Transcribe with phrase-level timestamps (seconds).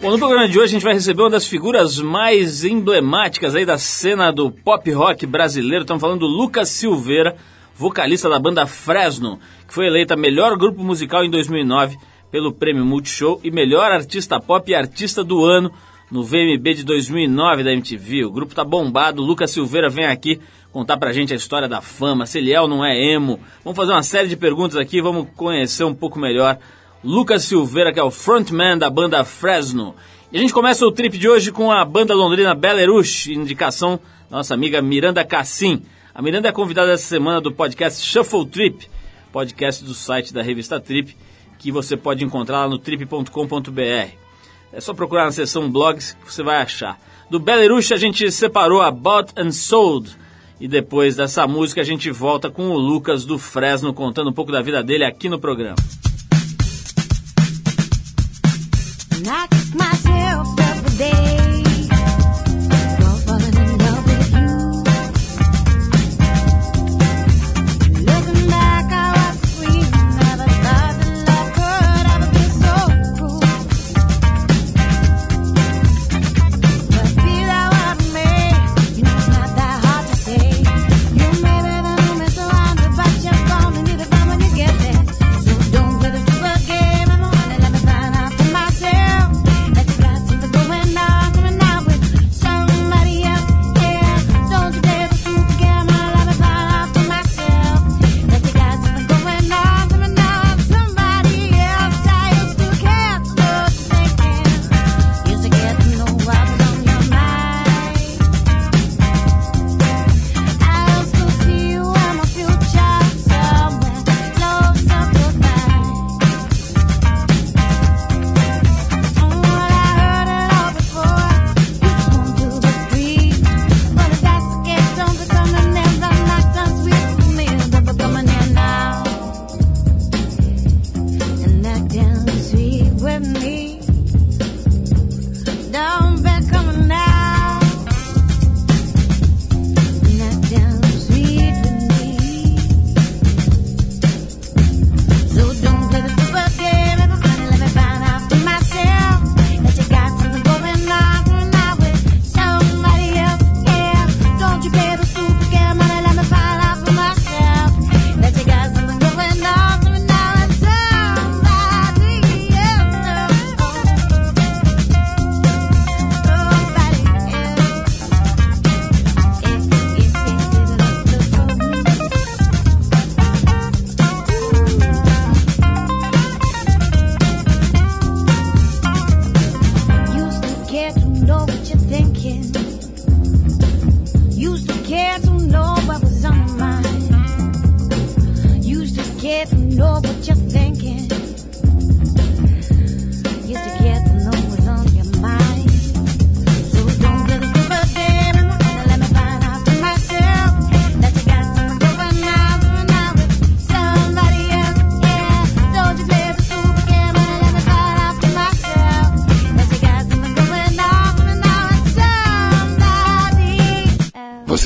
[0.00, 3.66] Bom, no programa de hoje a gente vai receber uma das figuras mais emblemáticas aí
[3.66, 5.82] da cena do pop rock brasileiro.
[5.82, 7.36] Estamos falando do Lucas Silveira,
[7.76, 11.98] vocalista da banda Fresno, que foi eleita melhor grupo musical em 2009
[12.30, 15.70] pelo Prêmio Multishow e melhor artista pop e artista do ano
[16.10, 18.24] no VMB de 2009 da MTV.
[18.24, 19.20] O grupo tá bombado.
[19.20, 20.40] Lucas Silveira vem aqui
[20.72, 23.38] contar pra gente a história da fama, se ele é ou não é emo.
[23.62, 26.58] Vamos fazer uma série de perguntas aqui, vamos conhecer um pouco melhor
[27.02, 29.94] Lucas Silveira, que é o frontman da banda Fresno.
[30.30, 33.98] E a gente começa o trip de hoje com a banda londrina Belarus, indicação
[34.30, 35.82] da nossa amiga Miranda Cassim.
[36.14, 38.86] A Miranda é convidada essa semana do podcast Shuffle Trip,
[39.32, 41.16] podcast do site da revista Trip,
[41.58, 44.10] que você pode encontrar lá no trip.com.br.
[44.72, 47.00] É só procurar na seção blogs que você vai achar.
[47.30, 50.10] Do Belarus a gente separou a Bought and Sold.
[50.60, 54.52] E depois dessa música a gente volta com o Lucas do Fresno contando um pouco
[54.52, 55.76] da vida dele aqui no programa.
[59.22, 61.49] Knock myself every day.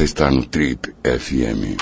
[0.02, 1.78] Está no Trip FM.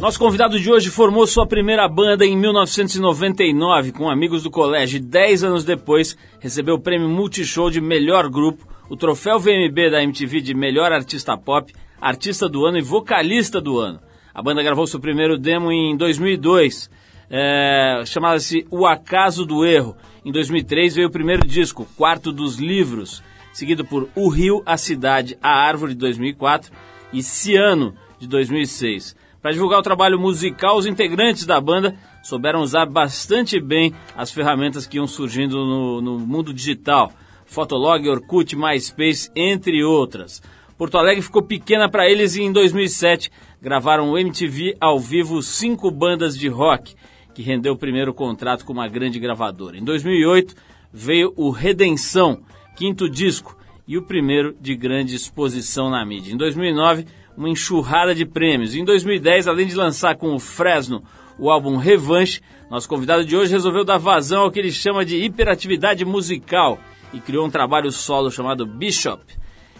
[0.00, 5.44] Nosso convidado de hoje formou sua primeira banda em 1999 com amigos do colégio 10
[5.44, 10.54] anos depois recebeu o prêmio Multishow de melhor grupo, o troféu VMB da MTV de
[10.54, 13.98] melhor artista pop, artista do ano e vocalista do ano.
[14.34, 16.90] A banda gravou seu primeiro demo em 2002,
[17.30, 23.22] é, chamava-se O Acaso do Erro, em 2003 veio o primeiro disco, Quarto dos Livros,
[23.52, 26.72] seguido por O Rio, a Cidade, a Árvore, de 2004
[27.12, 29.14] e Ciano, de 2006.
[29.42, 34.86] Para divulgar o trabalho musical, os integrantes da banda souberam usar bastante bem as ferramentas
[34.86, 37.12] que iam surgindo no, no mundo digital.
[37.44, 40.42] Fotolog, Orkut, MySpace, entre outras.
[40.78, 45.90] Porto Alegre ficou pequena para eles e em 2007 gravaram o MTV ao vivo cinco
[45.90, 46.94] bandas de rock
[47.34, 49.76] que rendeu o primeiro contrato com uma grande gravadora.
[49.76, 50.54] Em 2008
[50.92, 52.42] veio o Redenção,
[52.76, 56.32] quinto disco e o primeiro de grande exposição na mídia.
[56.32, 58.74] Em 2009, uma enxurrada de prêmios.
[58.74, 61.02] Em 2010, além de lançar com o Fresno
[61.38, 62.40] o álbum Revanche,
[62.70, 66.78] nosso convidado de hoje resolveu dar vazão ao que ele chama de hiperatividade musical
[67.12, 69.20] e criou um trabalho solo chamado Bishop.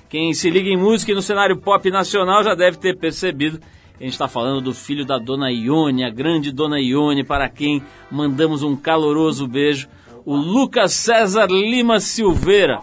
[0.08, 3.60] Quem se liga em música e no cenário pop nacional já deve ter percebido
[3.98, 7.82] A gente está falando do filho da Dona Ione, a grande Dona Ione, para quem
[8.10, 9.88] mandamos um caloroso beijo,
[10.24, 12.80] o Lucas César Lima Silveira,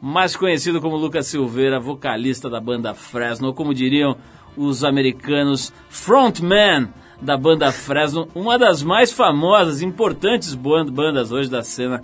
[0.00, 4.16] mais conhecido como Lucas Silveira, vocalista da banda Fresno, ou como diriam
[4.56, 6.88] os americanos, frontman
[7.20, 12.02] da banda Fresno, uma das mais famosas, importantes ban- bandas hoje da cena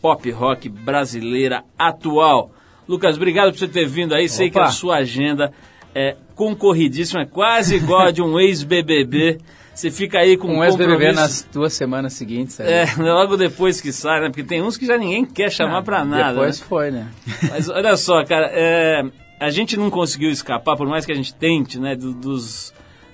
[0.00, 2.52] pop rock brasileira atual.
[2.86, 4.28] Lucas, obrigado por você ter vindo aí.
[4.28, 4.70] Sei que a Opa.
[4.70, 5.52] sua agenda
[5.98, 9.38] é concorridíssima, é quase igual a de um ex-BBB.
[9.74, 12.58] Você fica aí com Um ex-BBB compromisso- nas duas semanas seguintes.
[12.60, 14.28] É, logo depois que sai, né?
[14.28, 16.32] Porque tem uns que já ninguém quer chamar pra nada.
[16.32, 16.66] Depois né?
[16.68, 17.08] foi, né?
[17.50, 19.02] Mas olha só, cara, é,
[19.40, 22.72] a gente não conseguiu escapar, por mais que a gente tente, né, do- dos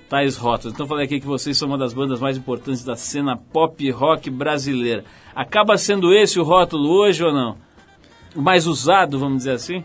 [0.08, 0.72] tais rótulos.
[0.74, 3.90] Então eu falei aqui que vocês são uma das bandas mais importantes da cena pop
[3.90, 5.04] rock brasileira.
[5.34, 7.56] Acaba sendo esse o rótulo hoje ou não?
[8.34, 9.84] O mais usado, vamos dizer assim?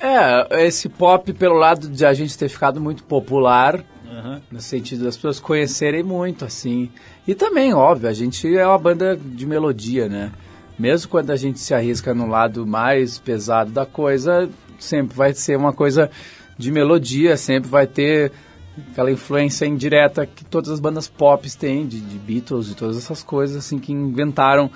[0.00, 4.40] É, esse pop pelo lado de a gente ter ficado muito popular, Aham.
[4.50, 6.90] no sentido das pessoas conhecerem muito, assim.
[7.28, 10.32] E também, óbvio, a gente é uma banda de melodia, né?
[10.78, 14.48] Mesmo quando a gente se arrisca no lado mais pesado da coisa,
[14.78, 16.10] sempre vai ser uma coisa
[16.56, 18.32] de melodia, sempre vai ter
[18.90, 23.22] aquela influência indireta que todas as bandas pop têm, de, de Beatles e todas essas
[23.22, 24.70] coisas, assim, que inventaram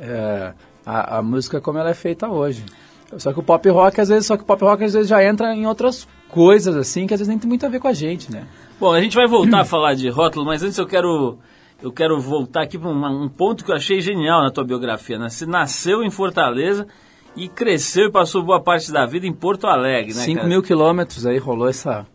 [0.00, 0.54] é,
[0.86, 2.64] a, a música como ela é feita hoje.
[3.16, 5.24] Só que o pop rock, às vezes, só que o pop rock às vezes já
[5.24, 7.92] entra em outras coisas, assim, que às vezes nem tem muito a ver com a
[7.92, 8.46] gente, né?
[8.78, 11.38] Bom, a gente vai voltar a falar de rótulo, mas antes eu quero
[11.82, 15.28] eu quero voltar aqui para um ponto que eu achei genial na tua biografia, né?
[15.28, 16.86] Você nasceu em Fortaleza
[17.36, 20.22] e cresceu e passou boa parte da vida em Porto Alegre, né?
[20.22, 20.48] 5 cara?
[20.48, 22.06] mil quilômetros aí rolou essa.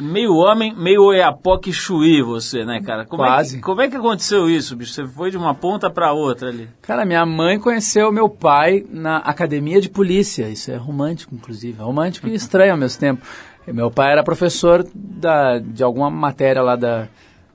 [0.00, 3.04] Meio homem, meio oiapoque chuí você, né, cara?
[3.04, 3.56] Como É Quase.
[3.56, 4.92] que, como é que aconteceu isso, bicho?
[4.92, 6.68] Você foi de uma ponta para outra ali.
[6.80, 10.48] Cara, minha mãe conheceu meu pai na academia de polícia.
[10.48, 11.80] Isso é romântico, inclusive.
[11.80, 13.24] É Romântico e estranho ao mesmo tempo.
[13.66, 17.06] Meu pai era professor da, de alguma matéria lá da,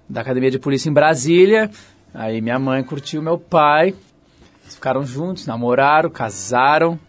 [0.08, 1.70] da academia de polícia em Brasília.
[2.14, 3.94] Aí minha mãe curtiu meu pai.
[4.64, 7.00] Eles ficaram juntos, namoraram, casaram.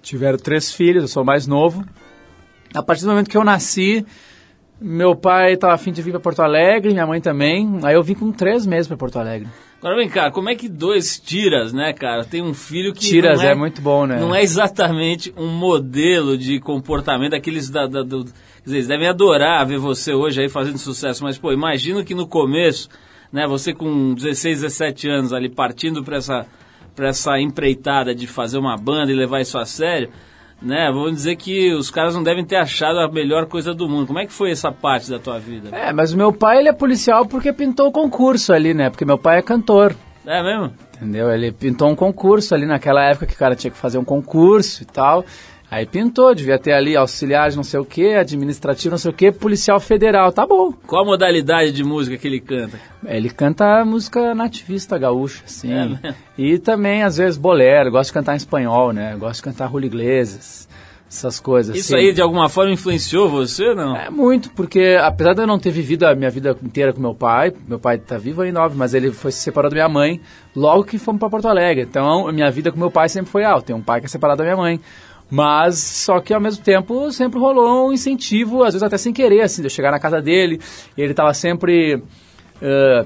[0.00, 1.84] Tiveram três filhos, eu sou o mais novo.
[2.74, 4.04] A partir do momento que eu nasci,
[4.80, 7.78] meu pai estava afim de vir para Porto Alegre, minha mãe também.
[7.82, 9.48] Aí eu vim com três meses para Porto Alegre.
[9.78, 12.24] Agora vem cá, como é que dois tiras, né, cara?
[12.24, 13.00] Tem um filho que.
[13.00, 14.18] Tiras não é muito bom, né?
[14.18, 17.86] Não é exatamente um modelo de comportamento daqueles da.
[17.86, 18.32] da- do- quer
[18.64, 22.26] dizer, eles devem adorar ver você hoje aí fazendo sucesso, mas, pô, imagino que no
[22.26, 22.88] começo,
[23.30, 26.46] né, você com 16, 17 anos ali partindo para essa,
[26.96, 30.08] pra essa empreitada de fazer uma banda e levar isso a sério,
[30.64, 34.06] né, vamos dizer que os caras não devem ter achado a melhor coisa do mundo.
[34.06, 35.68] Como é que foi essa parte da tua vida?
[35.70, 38.88] É, mas o meu pai ele é policial porque pintou o concurso ali, né?
[38.88, 39.94] Porque meu pai é cantor.
[40.26, 40.72] É mesmo?
[40.96, 41.30] Entendeu?
[41.30, 44.82] Ele pintou um concurso ali naquela época que o cara tinha que fazer um concurso
[44.82, 45.24] e tal.
[45.74, 49.14] Aí pintou, devia ter ali auxiliar de não sei o que, administrativo não sei o
[49.14, 50.72] que, policial federal, tá bom.
[50.86, 52.78] Qual a modalidade de música que ele canta?
[53.04, 55.72] Ele canta música nativista gaúcha, assim.
[55.72, 55.98] É mesmo?
[56.38, 59.16] e também, às vezes, bolero, gosta de cantar em espanhol, né?
[59.18, 60.68] Gosta de cantar rolo iglesias,
[61.10, 61.76] essas coisas.
[61.76, 62.06] Isso assim.
[62.06, 63.96] aí de alguma forma influenciou você não?
[63.96, 67.16] É muito, porque apesar de eu não ter vivido a minha vida inteira com meu
[67.16, 70.20] pai, meu pai tá vivo ainda, óbvio, mas ele foi se separou da minha mãe
[70.54, 71.82] logo que fomos para Porto Alegre.
[71.82, 73.66] Então, a minha vida com meu pai sempre foi alta.
[73.66, 74.80] Tem um pai que é separado da minha mãe.
[75.34, 79.40] Mas, só que ao mesmo tempo, sempre rolou um incentivo, às vezes até sem querer,
[79.40, 80.60] assim, de eu chegar na casa dele,
[80.96, 82.00] ele tava sempre.
[82.62, 83.04] eh,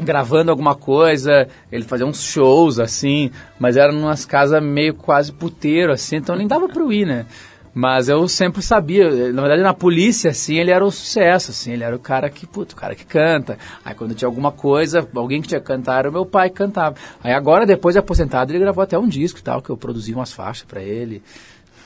[0.00, 5.92] gravando alguma coisa, ele fazia uns shows assim, mas era numas casas meio quase puteiro
[5.92, 7.26] assim, então nem dava pra eu ir, né?
[7.74, 11.84] Mas eu sempre sabia, na verdade na polícia assim, ele era o sucesso assim, ele
[11.84, 13.56] era o cara que, puto, o cara que canta.
[13.84, 16.56] Aí quando tinha alguma coisa, alguém que tinha que cantar era o meu pai que
[16.56, 16.96] cantava.
[17.22, 20.12] Aí agora depois de aposentado, ele gravou até um disco e tal, que eu produzi
[20.12, 21.22] umas faixas pra ele.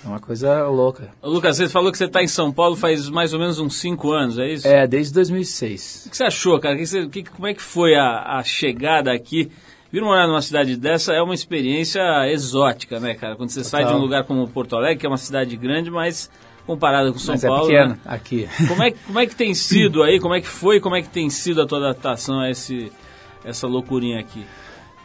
[0.07, 1.09] É uma coisa louca.
[1.21, 3.77] Ô, Lucas, você falou que você está em São Paulo faz mais ou menos uns
[3.81, 4.69] 5 anos, é isso?
[4.69, 6.05] É, desde 2006.
[6.07, 6.77] O que você achou, cara?
[6.77, 9.51] Que você- que- como é que foi a, a chegada aqui?
[9.91, 13.35] Vir morar numa cidade dessa é uma experiência exótica, né, cara?
[13.37, 14.03] Quando você sai de um Total.
[14.05, 16.31] lugar como Porto Alegre, que é uma cidade grande, mas
[16.67, 17.65] comparada com São Mas Paulo.
[17.71, 17.99] é pequeno né?
[18.05, 18.49] aqui.
[18.69, 20.21] Como, é, que- como é que tem sido aí?
[20.21, 20.81] Como é que foi?
[20.81, 22.93] Como é que tem sido a tua adaptação a esse,
[23.45, 24.45] essa loucurinha aqui?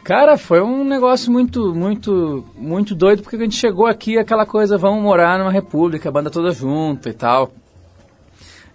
[0.04, 4.76] Cara, foi um negócio muito, muito, muito doido, porque a gente chegou aqui, aquela coisa,
[4.76, 7.52] vamos morar numa república, a banda toda junto e tal.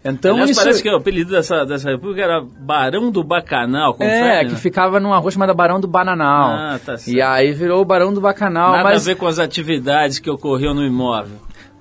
[0.06, 0.62] Então Aliás, isso...
[0.62, 4.46] parece que o apelido dessa, dessa república era Barão do Bacanal, confere, É, né?
[4.46, 6.50] que ficava numa rua chamada Barão do Bananal.
[6.52, 7.16] Ah, tá certo.
[7.16, 9.02] E aí virou o Barão do Bacanal, Nada mas...
[9.02, 11.38] a ver com as atividades que ocorriam no imóvel.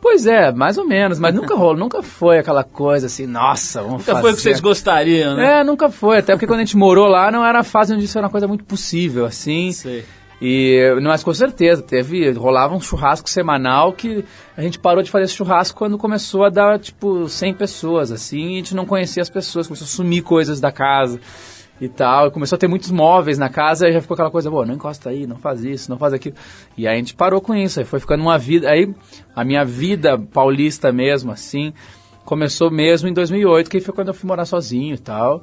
[0.08, 3.98] Pois é, mais ou menos, mas nunca rolou, nunca foi aquela coisa assim, nossa, vamos
[3.98, 4.20] Nunca fazer...
[4.20, 5.58] foi o que vocês gostariam, né?
[5.58, 8.16] É, nunca foi, até porque quando a gente morou lá não era fase onde isso
[8.16, 9.72] era uma coisa muito possível, assim.
[9.72, 10.04] Sei.
[10.40, 14.24] E, mas com certeza, teve, rolava um churrasco semanal que
[14.56, 18.50] a gente parou de fazer esse churrasco quando começou a dar, tipo, 100 pessoas, assim,
[18.50, 21.18] e a gente não conhecia as pessoas, começou a sumir coisas da casa
[21.80, 24.64] e tal, começou a ter muitos móveis na casa, e já ficou aquela coisa, pô,
[24.64, 26.36] não encosta aí, não faz isso, não faz aquilo.
[26.76, 28.94] E aí a gente parou com isso, aí foi ficando uma vida, aí
[29.34, 31.72] a minha vida paulista mesmo, assim,
[32.24, 35.42] começou mesmo em 2008, que foi quando eu fui morar sozinho e tal.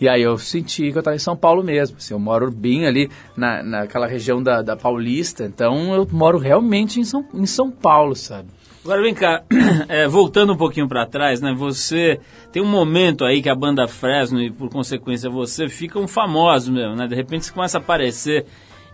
[0.00, 1.98] E aí eu senti que eu estava em São Paulo mesmo.
[1.98, 6.98] Assim, eu moro bem ali na, naquela região da, da Paulista, então eu moro realmente
[6.98, 8.48] em São, em São Paulo, sabe?
[8.82, 9.42] Agora vem cá,
[9.88, 11.52] é, voltando um pouquinho para trás, né?
[11.52, 12.18] Você
[12.50, 16.96] tem um momento aí que a banda Fresno e por consequência você ficam famosos mesmo,
[16.96, 17.06] né?
[17.06, 18.46] De repente você começa a aparecer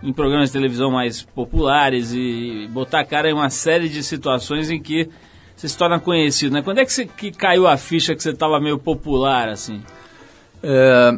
[0.03, 4.71] em programas de televisão mais populares e botar a cara em uma série de situações
[4.71, 5.09] em que
[5.55, 6.63] você se torna conhecido, né?
[6.63, 9.83] Quando é que, você, que caiu a ficha que você estava meio popular assim?
[10.65, 11.17] É,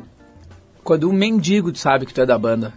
[0.84, 2.74] quando um mendigo sabe que tu é da banda.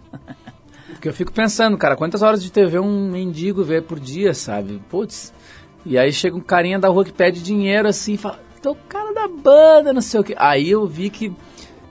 [0.88, 4.80] Porque eu fico pensando, cara, quantas horas de TV um mendigo vê por dia, sabe?
[4.88, 5.34] Putz.
[5.84, 9.28] E aí chega um carinha da rua que pede dinheiro assim fala, tô cara da
[9.28, 10.34] banda, não sei o que.
[10.38, 11.32] Aí eu vi que,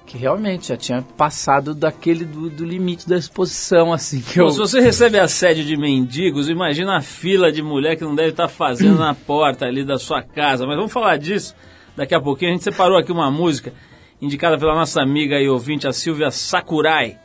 [0.05, 4.21] que realmente já tinha passado daquele do, do limite da exposição, assim.
[4.21, 4.51] Que Bom, eu...
[4.51, 8.47] Se você recebe assédio de mendigos, imagina a fila de mulher que não deve estar
[8.47, 10.65] fazendo na porta ali da sua casa.
[10.65, 11.53] Mas vamos falar disso
[11.95, 12.51] daqui a pouquinho.
[12.51, 13.73] A gente separou aqui uma música
[14.21, 17.17] indicada pela nossa amiga e ouvinte, a Silvia Sakurai.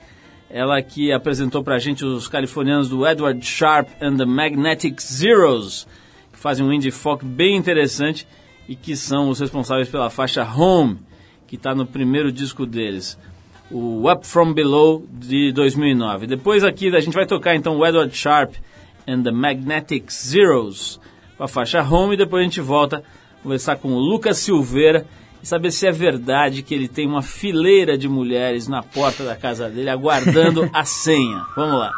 [0.49, 5.87] Ela que apresentou pra gente os californianos do Edward Sharp and the Magnetic Zeros,
[6.37, 8.29] que fazem um indie folk bem interessante
[8.69, 10.99] e que são os responsáveis pela faixa Home,
[11.47, 13.19] que está no primeiro disco deles,
[13.71, 16.27] o Up From Below de 2009.
[16.27, 18.55] Depois aqui a gente vai tocar então o Edward Sharp
[19.09, 21.01] and the Magnetic Zeros
[21.39, 25.07] com a faixa Home e depois a gente volta a conversar com o Lucas Silveira
[25.43, 29.37] e saber se é verdade que ele tem uma fileira de mulheres na porta da
[29.37, 31.47] casa dele aguardando a senha.
[31.57, 31.93] Vamos lá.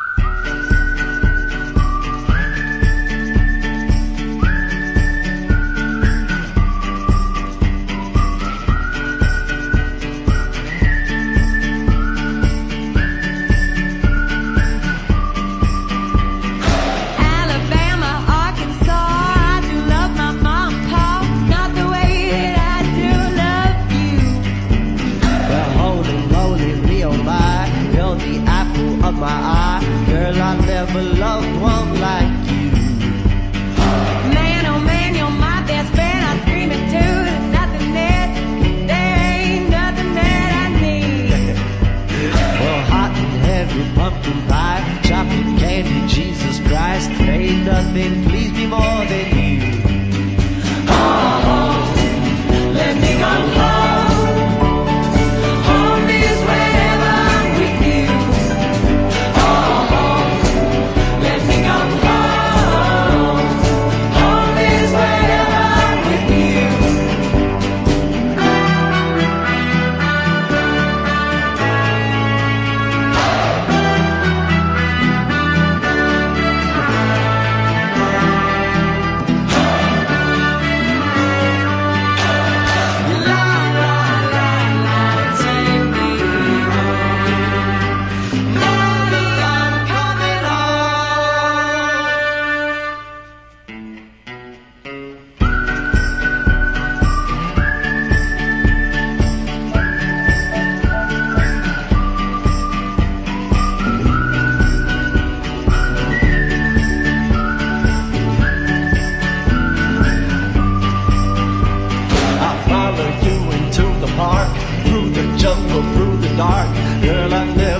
[116.39, 116.69] Dark.
[117.03, 117.78] Girl, I never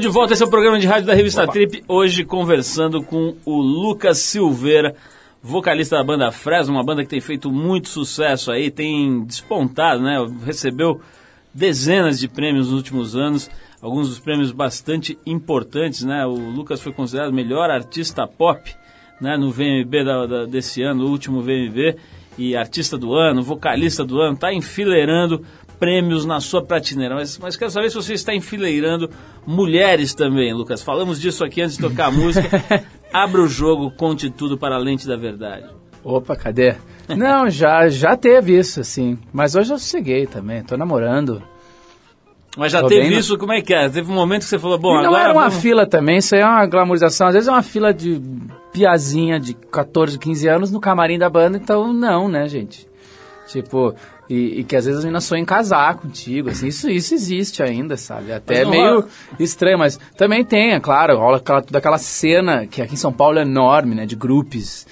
[0.00, 3.36] Estamos de volta, esse é o programa de rádio da revista Trip, hoje conversando com
[3.44, 4.94] o Lucas Silveira,
[5.42, 10.16] vocalista da banda Fresno, uma banda que tem feito muito sucesso aí, tem despontado, né?
[10.42, 11.02] Recebeu
[11.52, 13.50] dezenas de prêmios nos últimos anos,
[13.82, 16.24] alguns dos prêmios bastante importantes, né?
[16.24, 18.74] O Lucas foi considerado melhor artista pop,
[19.20, 19.36] né?
[19.36, 21.96] No VMB da- da- desse ano, o último VMB,
[22.38, 25.44] e artista do ano, vocalista do ano, está enfileirando
[25.80, 27.14] prêmios na sua prateleira.
[27.16, 29.10] Mas, mas quero saber se você está enfileirando
[29.46, 30.82] mulheres também, Lucas.
[30.82, 32.62] Falamos disso aqui antes de tocar a música.
[33.12, 35.64] Abra o jogo, conte tudo para a lente da verdade.
[36.04, 36.76] Opa, cadê?
[37.08, 39.18] Não, já, já teve isso, assim.
[39.32, 41.42] Mas hoje eu sosseguei também, tô namorando.
[42.56, 43.88] Mas já Tô teve isso, como é que é?
[43.88, 46.18] Teve um momento que você falou, bom, e não agora era uma vamos- fila também,
[46.18, 47.28] isso aí é uma glamorização.
[47.28, 48.20] Às vezes é uma fila de
[48.72, 52.88] piazinha de 14, 15 anos no camarim da banda, então não, né, gente?
[53.50, 53.94] Tipo,
[54.28, 57.62] e, e que às vezes as meninas sonham em casar contigo, assim, isso, isso existe
[57.62, 58.32] ainda, sabe?
[58.32, 59.08] Até é meio rola-
[59.38, 63.12] estranho, mas também tem, é claro, rola aquela, toda aquela cena que aqui em São
[63.12, 64.86] Paulo é enorme, né, de grupos.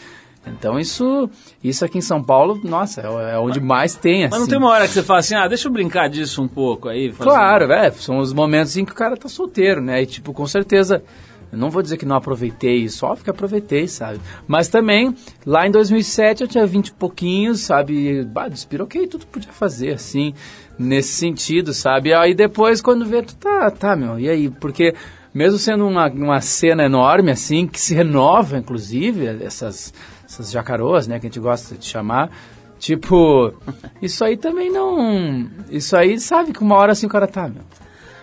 [0.46, 1.28] Então isso,
[1.62, 4.30] isso aqui em São Paulo, nossa, é, é onde mais tem, assim.
[4.30, 6.48] Mas não tem uma hora que você fala assim, ah, deixa eu brincar disso um
[6.48, 7.12] pouco aí.
[7.12, 10.02] Claro, é, são os momentos em que o cara tá solteiro, né?
[10.02, 11.02] E tipo, com certeza,
[11.50, 14.20] eu não vou dizer que não aproveitei isso, óbvio que aproveitei, sabe?
[14.46, 15.14] Mas também,
[15.46, 18.24] lá em 2007 eu tinha 20 e pouquinhos, sabe?
[18.24, 20.34] Bah, despiroquei tudo podia fazer, assim,
[20.78, 22.12] nesse sentido, sabe?
[22.12, 24.50] Aí depois, quando vê, tu tá, tá, meu, e aí?
[24.50, 24.94] Porque
[25.32, 29.92] mesmo sendo uma, uma cena enorme, assim, que se renova, inclusive, essas,
[30.24, 32.30] essas jacaroas, né, que a gente gosta de chamar,
[32.78, 33.52] tipo,
[34.02, 35.48] isso aí também não...
[35.70, 37.62] Isso aí, sabe, que uma hora assim o cara tá, meu...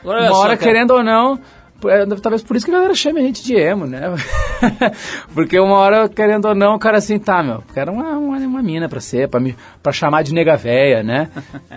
[0.01, 1.39] Agora, Uma hora, querendo ou não,
[1.85, 4.01] é, talvez por isso que a galera chama a gente de emo, né?
[5.33, 8.63] Porque uma hora, querendo ou não, o cara assim, tá, meu, quero uma, uma, uma
[8.63, 11.29] mina pra ser, pra, me, pra chamar de nega véia, né?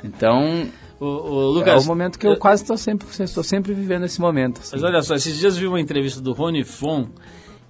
[0.05, 0.69] Então,
[1.01, 4.21] O, o é Lucas, o momento que eu quase tô sempre, estou sempre vivendo esse
[4.21, 4.61] momento.
[4.61, 4.71] assim.
[4.75, 7.07] Mas olha só, esses dias eu vi uma entrevista do Rony Fon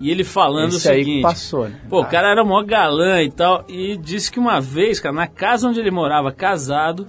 [0.01, 1.23] e ele falando Esse o aí seguinte...
[1.23, 1.79] passou, né?
[1.91, 5.27] Pô, o cara era mó galã e tal, e disse que uma vez, cara, na
[5.27, 7.07] casa onde ele morava, casado,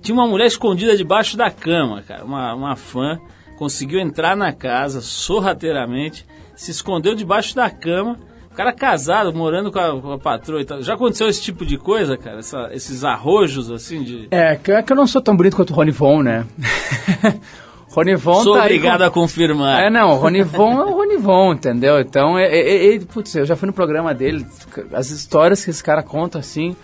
[0.00, 2.24] tinha uma mulher escondida debaixo da cama, cara.
[2.24, 3.18] Uma, uma fã
[3.58, 8.16] conseguiu entrar na casa sorrateiramente, se escondeu debaixo da cama.
[8.52, 10.82] O cara casado, morando com a, com a patroa e tal.
[10.82, 12.38] Já aconteceu esse tipo de coisa, cara?
[12.40, 14.26] Essa- esses arrojos, assim, de...
[14.32, 16.44] É, que, é que eu não sou tão bonito quanto o Rony Von, né?
[17.90, 19.82] Rony Von Sou tá obrigado com- a confirmar.
[19.84, 22.00] É, não, o Rony Von é o Rony Von, entendeu?
[22.00, 24.44] Então, é, é, é- putz, eu já fui no programa dele,
[24.92, 26.76] as histórias que esse cara conta, assim,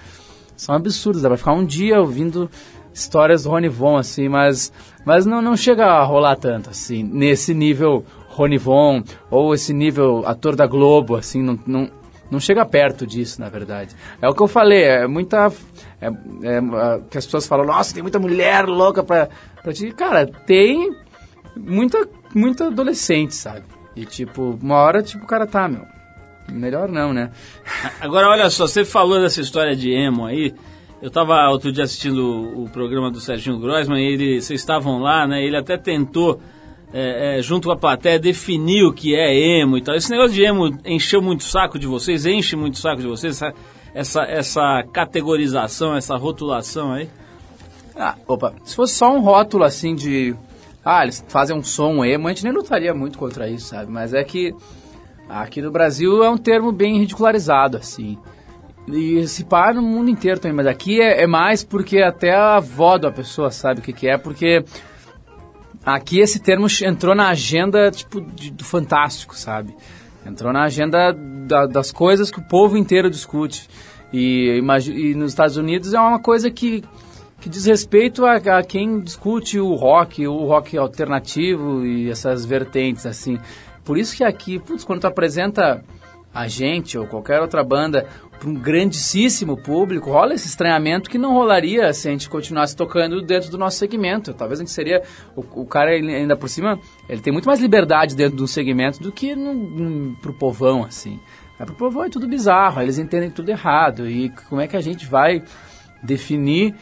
[0.57, 2.49] são absurdas, dá pra ficar um dia ouvindo
[2.95, 4.73] histórias do Rony Von, assim, mas,
[5.05, 10.23] mas não, não chega a rolar tanto, assim, nesse nível Rony Von, ou esse nível
[10.25, 11.91] ator da Globo, assim, não, não,
[12.31, 13.95] não chega perto disso, na verdade.
[14.23, 15.53] É o que eu falei, é muita...
[16.01, 19.29] É, é, ah, que as pessoas falam, nossa, tem muita mulher louca pra,
[19.63, 19.91] pra ti.
[19.93, 20.95] Cara, tem
[21.57, 23.65] muita, muita adolescente, sabe?
[23.97, 25.87] E tipo, uma hora, tipo, o cara tá, meu.
[26.51, 27.31] melhor não, né?
[28.01, 30.55] Agora, olha só, você falou dessa história de emo aí.
[31.05, 35.27] Eu estava outro dia assistindo o, programa do Serginho Grossman e ele, vocês estavam lá,
[35.27, 35.45] né?
[35.45, 36.41] Ele até tentou,
[36.95, 39.95] é, é, junto com a plateia, definir o que é emo e tal.
[39.95, 43.07] Esse negócio de emo encheu muito o saco de vocês, enche muito o saco de
[43.07, 43.55] vocês, essa,
[43.93, 47.11] essa, essa categorização, essa rotulação aí.
[47.95, 50.35] Ah, opa, se fosse só um rótulo assim de.
[50.83, 53.93] Ah, eles fazem um som emo, a gente nem lutaria muito contra isso, sabe?
[53.93, 54.55] Mas é que
[55.29, 58.17] aqui no Brasil é um termo bem ridicularizado, assim.
[58.87, 62.57] E se pá no mundo inteiro também, mas aqui é, é mais porque até a
[62.57, 64.63] avó da pessoa sabe o que, que é, porque
[65.85, 69.75] aqui esse termo entrou na agenda, tipo, de- do fantástico, sabe?
[70.27, 73.69] Entrou na agenda da- das coisas que o povo inteiro discute.
[74.13, 76.85] E, e nos Estados Unidos é uma coisa que,
[77.41, 83.07] que diz respeito a, a quem discute o rock, o rock alternativo e essas vertentes,
[83.07, 83.39] assim.
[83.85, 85.83] Por isso que aqui, putz, quando tu apresenta
[86.33, 88.07] a gente ou qualquer outra banda
[88.45, 93.23] para um grandíssimo público, rola esse estranhamento que não rolaria se a gente continuasse tocando
[93.23, 94.35] dentro do nosso segmento.
[94.35, 95.03] Talvez a gente seria.
[95.35, 96.79] O, o cara, ele, ainda por cima,
[97.09, 101.19] ele tem muito mais liberdade dentro do segmento do que no, pro povão, assim.
[101.59, 104.07] Mas pro povão é tudo bizarro, eles entendem tudo errado.
[104.07, 105.43] E como é que a gente vai
[106.03, 106.75] definir.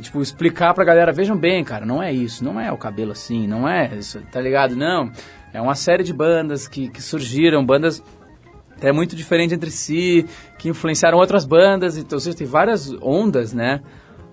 [0.00, 3.46] Tipo, explicar pra galera, vejam bem, cara, não é isso, não é o cabelo assim,
[3.46, 4.74] não é isso, tá ligado?
[4.74, 5.12] Não,
[5.52, 8.02] é uma série de bandas que, que surgiram, bandas
[8.80, 10.26] é muito diferente entre si,
[10.58, 13.80] que influenciaram outras bandas, então ou seja, tem várias ondas, né?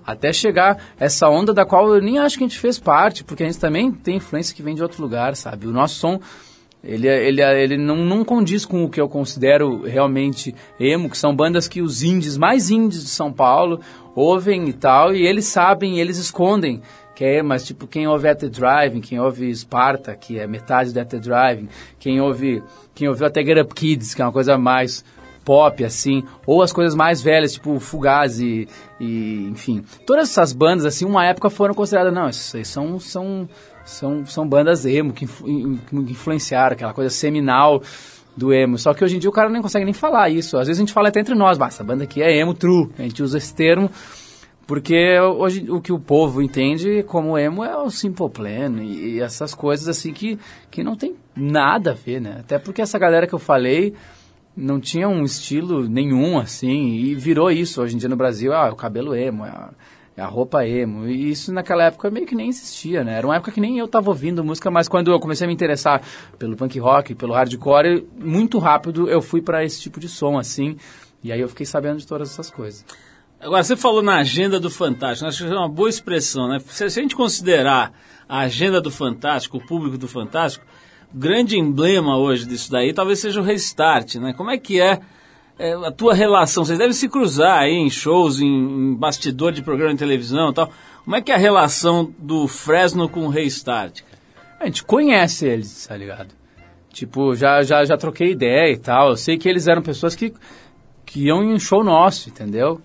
[0.05, 3.43] Até chegar essa onda da qual eu nem acho que a gente fez parte, porque
[3.43, 5.65] a gente também tem influência que vem de outro lugar, sabe?
[5.65, 6.19] O nosso som,
[6.83, 11.33] ele, ele, ele não, não condiz com o que eu considero realmente emo, que são
[11.33, 13.79] bandas que os indies, mais indies de São Paulo,
[14.13, 16.81] ouvem e tal, e eles sabem, eles escondem
[17.15, 20.91] que é, mas tipo, quem ouve At The Driving, quem ouve Sparta, que é metade
[20.91, 22.63] do At The Driving, quem ouve,
[22.95, 25.03] quem ouviu até Get Up Kids, que é uma coisa mais
[25.45, 28.67] pop, assim, ou as coisas mais velhas, tipo Fugazi
[28.99, 29.83] e, enfim.
[30.07, 33.47] Todas essas bandas, assim, uma época foram consideradas, não, isso aí são, são,
[33.83, 37.81] são, são bandas emo que, influ- in- que influenciaram, aquela coisa seminal
[38.37, 38.77] do emo.
[38.79, 40.57] Só que hoje em dia o cara nem consegue nem falar isso.
[40.57, 42.89] Às vezes a gente fala até entre nós, "Bah, essa banda aqui é emo true.
[42.97, 43.91] A gente usa esse termo
[44.73, 49.21] porque hoje o que o povo entende como emo é o Simple Plan e, e
[49.21, 50.39] essas coisas assim que,
[50.71, 52.37] que não tem nada a ver, né?
[52.39, 53.93] Até porque essa galera que eu falei
[54.57, 58.71] não tinha um estilo nenhum assim e virou isso hoje em dia no Brasil, ah,
[58.71, 59.69] o cabelo emo, é a,
[60.17, 61.07] é a roupa emo.
[61.07, 63.19] E isso naquela época meio que nem existia, né?
[63.19, 65.53] Era uma época que nem eu tava ouvindo música, mas quando eu comecei a me
[65.53, 66.01] interessar
[66.39, 70.77] pelo punk rock, pelo hardcore, muito rápido eu fui para esse tipo de som assim.
[71.23, 72.83] E aí eu fiquei sabendo de todas essas coisas.
[73.43, 76.59] Agora, você falou na agenda do Fantástico, acho que é uma boa expressão, né?
[76.65, 77.91] Se, a gente considerar
[78.27, 80.65] a agenda do Fantástico, o público do Fantástico,
[81.13, 84.31] o grande emblema hoje disso daí talvez seja o Restart, né?
[84.31, 84.97] Como é que é,
[85.59, 86.63] é, a tua relação?
[86.63, 90.53] Vocês devem se cruzar aí em shows, em, em bastidor de programa de televisão e
[90.53, 90.71] tal.
[91.03, 94.03] Como é que é a relação do Fresno com o Restart?
[94.57, 96.29] A gente conhece eles, tá ligado?
[96.93, 99.09] Tipo, já, já, já troquei ideia e tal.
[99.09, 100.33] Eu sei que eles eram pessoas que,
[101.05, 102.81] que iam em um show nosso, entendeu?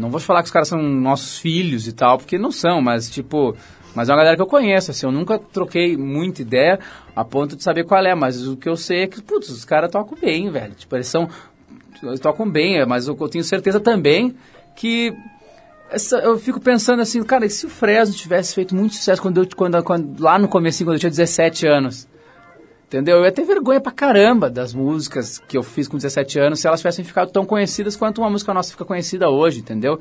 [0.00, 2.80] Não vou te falar que os caras são nossos filhos e tal, porque não são,
[2.80, 3.54] mas tipo.
[3.94, 6.78] Mas é uma galera que eu conheço, assim, eu nunca troquei muita ideia
[7.14, 9.64] a ponto de saber qual é, mas o que eu sei é que, putz, os
[9.64, 10.72] caras tocam bem, velho.
[10.74, 11.28] Tipo, eles são.
[12.02, 14.34] Eles tocam bem, mas eu, eu tenho certeza também
[14.76, 15.12] que
[15.90, 19.38] essa- eu fico pensando assim, cara, e se o Fresno tivesse feito muito sucesso quando
[19.42, 22.06] eu, quando, quando, lá no começo, quando eu tinha 17 anos?
[22.90, 23.18] Entendeu?
[23.18, 26.66] Eu ia ter vergonha pra caramba das músicas que eu fiz com 17 anos se
[26.66, 30.00] elas tivessem ficado tão conhecidas quanto uma música nossa fica conhecida hoje, entendeu?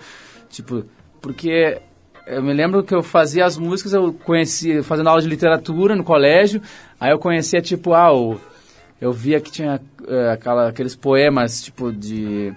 [0.50, 0.84] Tipo,
[1.22, 1.80] porque
[2.26, 6.04] eu me lembro que eu fazia as músicas, eu conhecia, fazendo aula de literatura no
[6.04, 6.64] colégio,
[7.00, 8.42] aí eu conhecia, tipo, ah, o,
[9.00, 12.52] eu via que tinha eh, aquela, aqueles poemas, tipo, de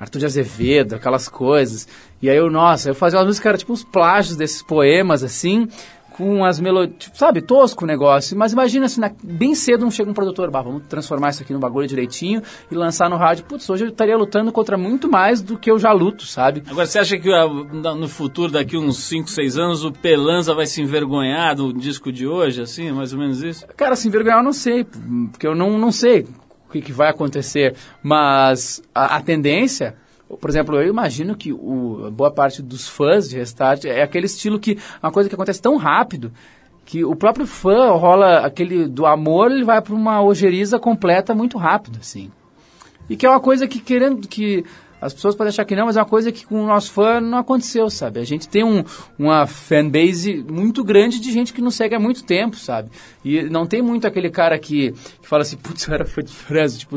[0.00, 1.86] Arthur de Azevedo, aquelas coisas.
[2.22, 5.68] E aí eu, nossa, eu fazia uma música, era tipo uns plágios desses poemas, assim,
[6.16, 8.36] com as melodias, tipo, sabe, tosco o negócio.
[8.36, 11.52] Mas imagina assim, na- bem cedo um, chega um produtor, bah, vamos transformar isso aqui
[11.52, 13.44] num bagulho direitinho e lançar no rádio.
[13.44, 16.62] Putz, hoje eu estaria lutando contra muito mais do que eu já luto, sabe?
[16.70, 17.48] Agora, você acha que ah,
[17.94, 22.26] no futuro, daqui uns 5, 6 anos, o Pelanza vai se envergonhar do disco de
[22.26, 23.66] hoje, assim, mais ou menos isso?
[23.76, 24.84] Cara, se envergonhar eu não sei,
[25.32, 26.26] porque eu não, não sei
[26.68, 29.96] o que, que vai acontecer, mas a, a tendência,
[30.28, 34.58] por exemplo, eu imagino que o, boa parte dos fãs de Restart é aquele estilo
[34.58, 36.32] que, uma coisa que acontece tão rápido,
[36.84, 41.56] que o próprio fã rola aquele do amor, ele vai para uma ojeriza completa muito
[41.58, 42.30] rápido, assim.
[43.08, 44.64] E que é uma coisa que querendo que
[45.00, 47.20] as pessoas podem achar que não, mas é uma coisa que com o nosso fã
[47.20, 48.20] não aconteceu, sabe?
[48.20, 48.82] A gente tem um,
[49.18, 52.90] uma fanbase muito grande de gente que nos segue há muito tempo, sabe?
[53.22, 56.32] E não tem muito aquele cara que, que fala assim, putz, eu era fã de
[56.32, 56.96] Fresno, tipo,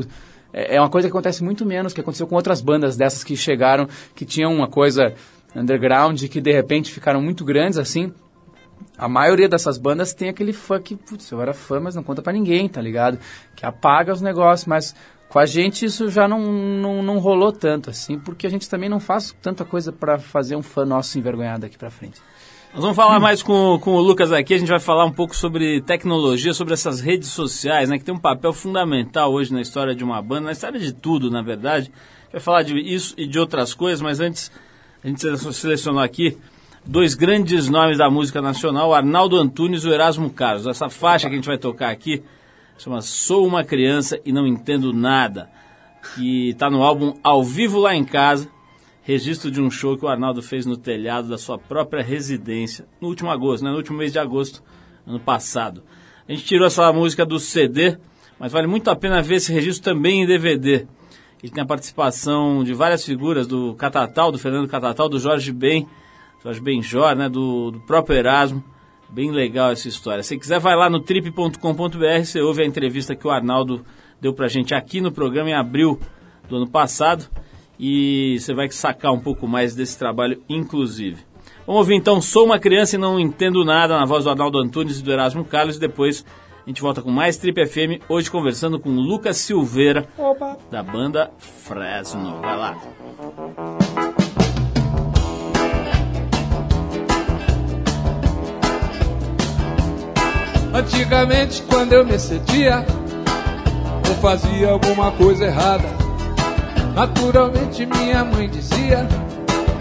[0.54, 3.36] é é uma coisa que acontece muito menos, que aconteceu com outras bandas dessas que
[3.36, 5.14] chegaram, que tinham uma coisa
[5.56, 8.14] underground, que de repente ficaram muito grandes, assim,
[8.98, 12.22] a maioria dessas bandas tem aquele fã que, putz, eu era fã, mas não conta
[12.22, 13.20] pra ninguém, tá ligado?
[13.56, 14.96] Que apaga os negócios, mas
[15.30, 18.90] com a gente isso já não, não, não rolou tanto, assim, porque a gente também
[18.90, 22.20] não faz tanta coisa pra fazer um fã nosso envergonhado aqui pra frente.
[22.74, 25.36] Nós vamos falar mais com, com o Lucas aqui, a gente vai falar um pouco
[25.36, 29.96] sobre tecnologia, sobre essas redes sociais, né, que tem um papel fundamental hoje na história
[29.96, 31.92] de uma banda, na história de tudo, na verdade.
[32.32, 34.52] Vai falar de isso e de outras coisas, mas antes
[35.04, 36.38] a gente sele- selecionou aqui
[36.86, 40.68] dois grandes nomes da música nacional, Arnaldo Antunes e o Erasmo Carlos.
[40.68, 42.22] Essa faixa que a gente vai tocar aqui
[42.78, 45.50] chama Sou uma Criança e Não Entendo Nada,
[46.14, 48.48] que está no álbum Ao Vivo Lá em Casa,
[49.08, 53.08] registro de um show que o Arnaldo fez no telhado da sua própria residência no
[53.08, 53.72] último agosto, né?
[53.72, 54.62] no último mês de agosto,
[55.08, 55.82] ano passado.
[56.28, 57.98] A gente tirou essa música do CD,
[58.38, 60.86] mas vale muito a pena ver esse registro também em DVD.
[61.42, 65.88] Ele tem a participação de várias figuras, do Catatal, do Fernando Catatal, do Jorge Ben,
[66.44, 67.30] Jorge Benjor, né?
[67.30, 68.62] do, do próprio Erasmo.
[69.10, 70.22] Bem legal essa história.
[70.22, 73.86] Se quiser, vai lá no trip.com.br, você ouve a entrevista que o Arnaldo
[74.20, 75.98] deu pra gente aqui no programa em abril
[76.50, 77.30] do ano passado
[77.80, 81.18] e você vai sacar um pouco mais desse trabalho, inclusive.
[81.66, 85.00] Vamos ouvir então Sou uma Criança e Não Entendo Nada, na voz do Arnaldo Antunes
[85.00, 86.26] e do Erasmo Carlos, e depois
[86.66, 90.08] a gente volta com mais Trip FM, hoje conversando com o Lucas Silveira,
[90.70, 92.42] da banda Fresno.
[92.42, 92.78] Vai lá.
[100.74, 102.86] Antigamente, quando eu me excedia,
[104.08, 106.07] eu fazia alguma coisa errada.
[106.98, 109.08] Naturalmente, minha mãe dizia: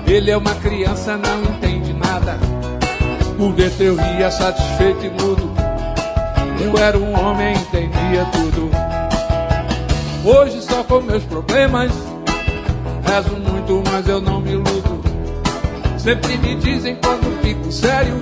[0.07, 2.39] Ele é uma criança, não entende nada.
[3.39, 5.51] Por dentro eu ria satisfeito e mudo.
[6.63, 8.71] Eu era um homem, entendia tudo.
[10.27, 11.91] Hoje, só com meus problemas,
[13.07, 15.01] rezo muito, mas eu não me iludo.
[15.97, 18.21] Sempre me dizem quando fico sério.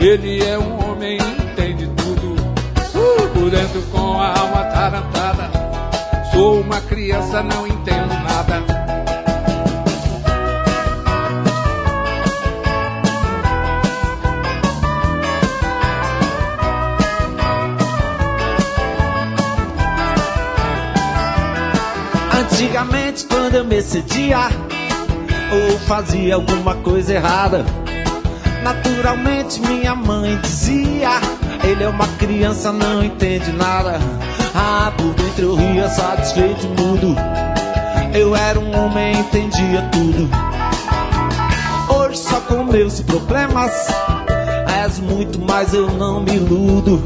[0.00, 2.34] Ele é um homem entende tudo.
[3.34, 5.35] Por dentro com a alma tarantada.
[6.36, 8.62] Sou uma criança, não entendo nada.
[22.38, 24.36] Antigamente, quando eu me excedia
[25.50, 27.64] ou fazia alguma coisa errada,
[28.62, 31.18] naturalmente minha mãe dizia:
[31.64, 33.98] Ele é uma criança, não entende nada.
[34.58, 37.14] Ah, por dentro eu ria satisfeito mudo.
[38.14, 40.30] Eu era um homem, entendia tudo.
[41.94, 43.70] Hoje só com meus problemas,
[44.82, 47.02] és muito, mas eu não me iludo.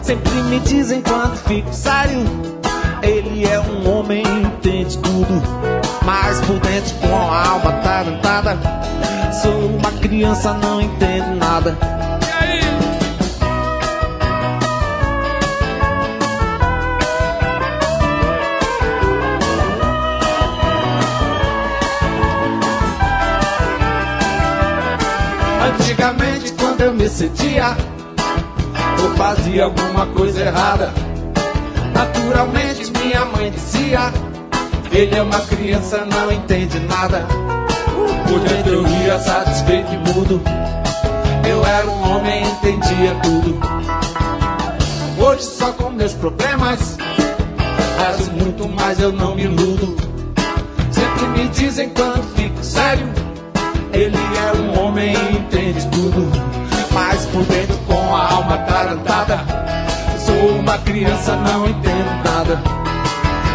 [0.00, 2.24] Sempre me dizem quando fico sério.
[3.02, 5.42] Ele é um homem, entende tudo.
[6.02, 8.58] Mas por dentro com a alma tarantada.
[9.42, 11.95] Sou uma criança, não entendo nada.
[26.86, 27.76] Eu me excedia,
[29.02, 30.92] ou fazia alguma coisa errada,
[31.92, 34.12] naturalmente minha mãe dizia:
[34.92, 37.26] Ele é uma criança, não entende nada.
[38.28, 40.40] Por dentro eu ria satisfeito e mudo.
[41.48, 43.58] Eu era um homem, entendia tudo.
[45.18, 46.96] Hoje só com meus problemas,
[47.98, 49.96] rezo muito, mas eu não me iludo.
[50.92, 53.08] Sempre me dizem quando fico sério.
[53.92, 55.16] Ele é um homem
[55.56, 56.30] entende tudo,
[56.96, 59.44] mas por dentro com a alma tarantada.
[60.18, 62.56] Sou uma criança, não entendo nada.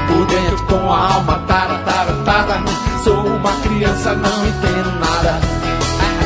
[0.08, 2.62] Por dentro com a alma tarantada.
[3.04, 5.40] Sou uma criança, não entendo nada.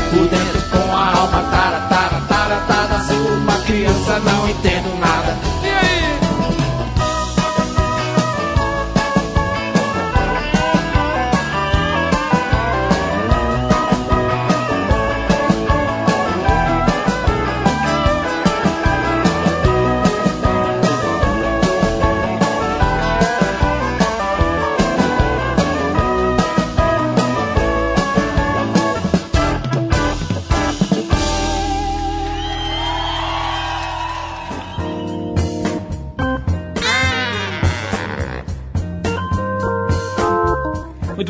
[0.09, 3.03] Por dentro com a alma tarantada.
[3.07, 5.14] Sou uma criança, não entendo nada.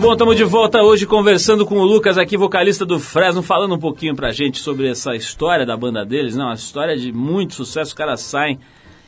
[0.06, 3.80] Bom, estamos de volta hoje conversando com o Lucas aqui, vocalista do Fresno, falando um
[3.80, 6.44] pouquinho pra gente sobre essa história da banda deles, né?
[6.44, 8.60] Uma história de muito sucesso, os caras saem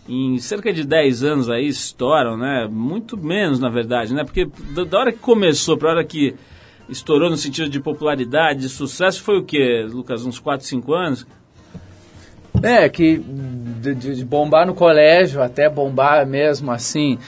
[0.10, 2.68] em cerca de 10 anos aí estouram, né?
[2.68, 4.24] Muito menos, na verdade, né?
[4.24, 6.34] Porque da, hora que começou para a hora que
[6.90, 10.26] estourou no sentido de popularidade, de sucesso, foi o quê, Lucas?
[10.26, 11.28] Uns 4, 5 anos?
[12.64, 17.20] É, que de- de bombar no colégio até bombar mesmo assim.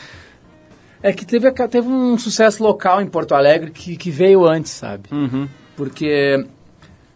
[1.01, 5.03] É que teve, teve um sucesso local em Porto Alegre que, que veio antes, sabe?
[5.11, 5.47] Uhum.
[5.75, 6.45] Porque.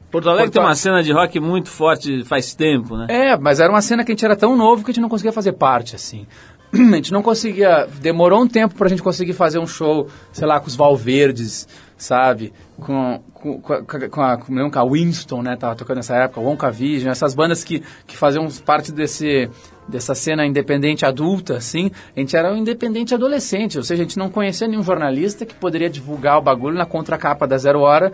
[0.09, 3.07] Porto Alegre Porto tem uma cena de rock muito forte faz tempo, né?
[3.09, 5.09] É, mas era uma cena que a gente era tão novo que a gente não
[5.09, 6.25] conseguia fazer parte, assim.
[6.73, 7.87] A gente não conseguia.
[8.01, 12.51] Demorou um tempo pra gente conseguir fazer um show, sei lá, com os Valverdes, sabe?
[12.79, 15.55] Com, com, com, a, com, a, com, a Winston, né?
[15.55, 19.49] Tava tocando nessa época, o Wonka Vision, essas bandas que, que faziam parte desse,
[19.87, 21.91] dessa cena independente adulta, assim.
[22.15, 25.53] A gente era um independente adolescente, ou seja, a gente não conhecia nenhum jornalista que
[25.53, 28.11] poderia divulgar o bagulho na contracapa da Zero Hora.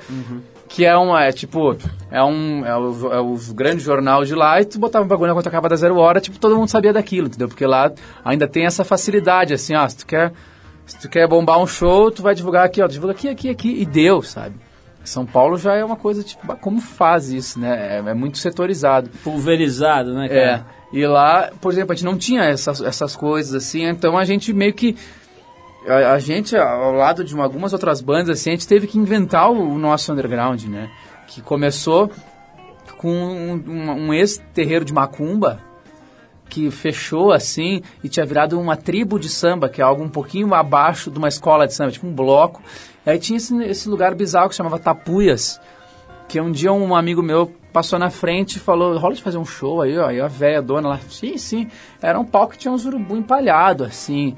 [0.67, 1.75] Que é uma, é tipo,
[2.11, 5.29] é um, é o, é o grande jornal de lá e tu botava um bagulho
[5.29, 7.47] na contracapa da Zero Hora, tipo, todo mundo sabia daquilo, entendeu?
[7.47, 7.91] Porque lá
[8.23, 10.31] ainda tem essa facilidade, assim, ó, se tu quer,
[10.85, 13.81] se tu quer bombar um show, tu vai divulgar aqui, ó, divulga aqui, aqui, aqui,
[13.81, 14.57] e deu, sabe?
[15.03, 17.97] São Paulo já é uma coisa, tipo, como faz isso, né?
[17.97, 19.09] É, é muito setorizado.
[19.23, 20.65] Pulverizado, né, É, cara?
[20.91, 24.51] E lá, por exemplo, a gente não tinha essas, essas coisas assim, então a gente
[24.53, 24.95] meio que.
[25.87, 28.97] A, a gente, ao lado de uma- algumas outras bandas, assim, a gente teve que
[28.97, 30.89] inventar o, o nosso underground, né?
[31.27, 32.11] Que começou
[32.97, 35.61] com um, um- um ex-terreiro de macumba
[36.49, 40.51] que fechou assim e tinha virado uma tribo de samba, que é algo um pouquinho
[40.53, 42.61] abaixo de uma escola de samba, tipo um bloco.
[43.05, 45.61] E aí tinha esse, esse lugar bizarro que chamava Tapuias,
[46.29, 49.45] que um dia um amigo meu passou na frente e falou, rola de fazer um
[49.45, 51.67] show aí, ó, e a velha dona lá, sim, sim,
[52.01, 54.35] era um palco que tinha uns urubu empalhado, assim,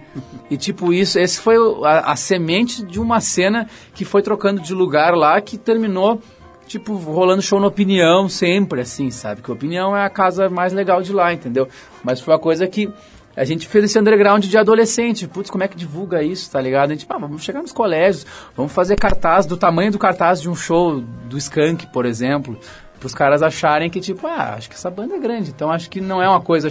[0.49, 4.73] e tipo isso, esse foi a, a semente de uma cena que foi trocando de
[4.73, 6.21] lugar lá, que terminou,
[6.65, 10.73] tipo, rolando show na Opinião sempre, assim, sabe, que a Opinião é a casa mais
[10.73, 11.67] legal de lá, entendeu,
[12.03, 12.89] mas foi uma coisa que
[13.35, 15.27] a gente fez esse underground de adolescente.
[15.27, 16.91] Putz, como é que divulga isso, tá ligado?
[16.91, 20.49] A gente, pá, vamos chegar nos colégios, vamos fazer cartaz do tamanho do cartaz de
[20.49, 22.57] um show do Skank, por exemplo,
[22.99, 25.99] pros caras acharem que, tipo, ah, acho que essa banda é grande, então acho que
[25.99, 26.69] não é uma coisa,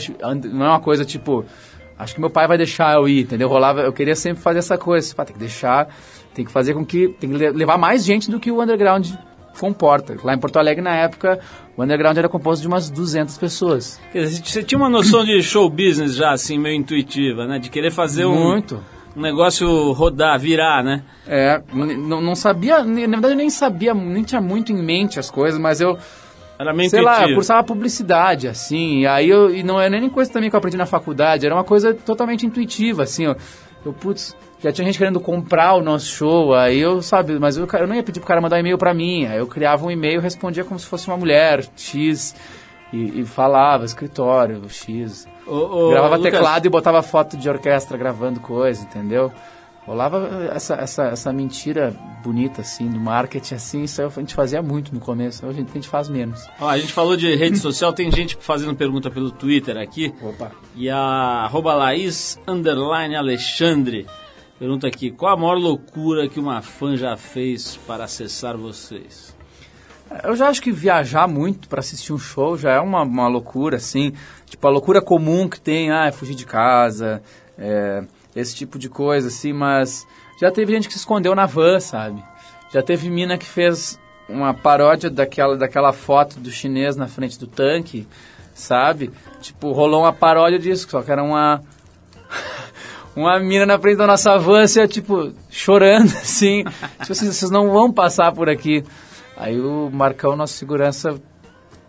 [0.52, 1.44] não é uma coisa, tipo,
[1.98, 3.48] acho que meu pai vai deixar eu ir, entendeu?
[3.48, 5.88] Rolava, eu queria sempre fazer essa coisa, pá, tem que deixar,
[6.32, 9.08] tem que fazer com que, tem que le- levar mais gente do que o underground
[9.58, 10.16] comporta.
[10.22, 11.40] Lá em Porto Alegre, na época,
[11.76, 14.00] o underground era composto de umas 200 pessoas.
[14.12, 17.58] Você tinha uma noção de show business já, assim, meio intuitiva, né?
[17.58, 18.82] De querer fazer um, Muito.
[19.16, 21.02] um negócio rodar, virar, né?
[21.26, 25.30] É, não não sabia, na verdade eu nem sabia, nem tinha muito em mente as
[25.30, 25.98] coisas, mas eu,
[26.58, 30.08] Era meio sei lá, eu cursava publicidade, assim, e aí eu, e não é nem
[30.08, 33.34] coisa também que eu aprendi na faculdade, era uma coisa totalmente intuitiva, assim, ó.
[33.84, 37.66] Eu, putz, já tinha gente querendo comprar o nosso show, aí eu, sabe, mas eu,
[37.66, 39.90] eu não ia pedir pro cara mandar um e-mail pra mim, aí eu criava um
[39.90, 42.34] e-mail e respondia como se fosse uma mulher, X,
[42.92, 45.26] e, e falava, escritório, X.
[45.46, 49.32] Ô, ô, Gravava Lucas, teclado e botava foto de orquestra gravando coisa, entendeu?
[49.90, 54.94] Rolava essa, essa, essa mentira bonita, assim, do marketing, assim, isso a gente fazia muito
[54.94, 56.48] no começo, hoje a gente faz menos.
[56.60, 60.14] Ó, a gente falou de rede social, tem gente fazendo pergunta pelo Twitter aqui.
[60.22, 60.52] Opa.
[60.76, 64.06] E a arroba Laís underline Alexandre
[64.60, 69.34] pergunta aqui, qual a maior loucura que uma fã já fez para acessar vocês?
[70.22, 73.78] Eu já acho que viajar muito pra assistir um show já é uma, uma loucura,
[73.78, 74.12] assim.
[74.46, 77.20] Tipo, a loucura comum que tem, ah, é fugir de casa,
[77.58, 80.06] é, esse tipo de coisa, assim, mas
[80.40, 82.22] já teve gente que se escondeu na van, sabe?
[82.72, 87.46] Já teve mina que fez uma paródia daquela, daquela foto do chinês na frente do
[87.46, 88.06] tanque,
[88.54, 89.10] sabe?
[89.40, 91.62] Tipo, rolou uma paródia disso, só que era uma.
[93.16, 96.62] Uma mina na frente da nossa van, assim, tipo, chorando, assim.
[96.62, 98.84] tipo assim, vocês não vão passar por aqui.
[99.36, 101.20] Aí o Marcão, nosso segurança,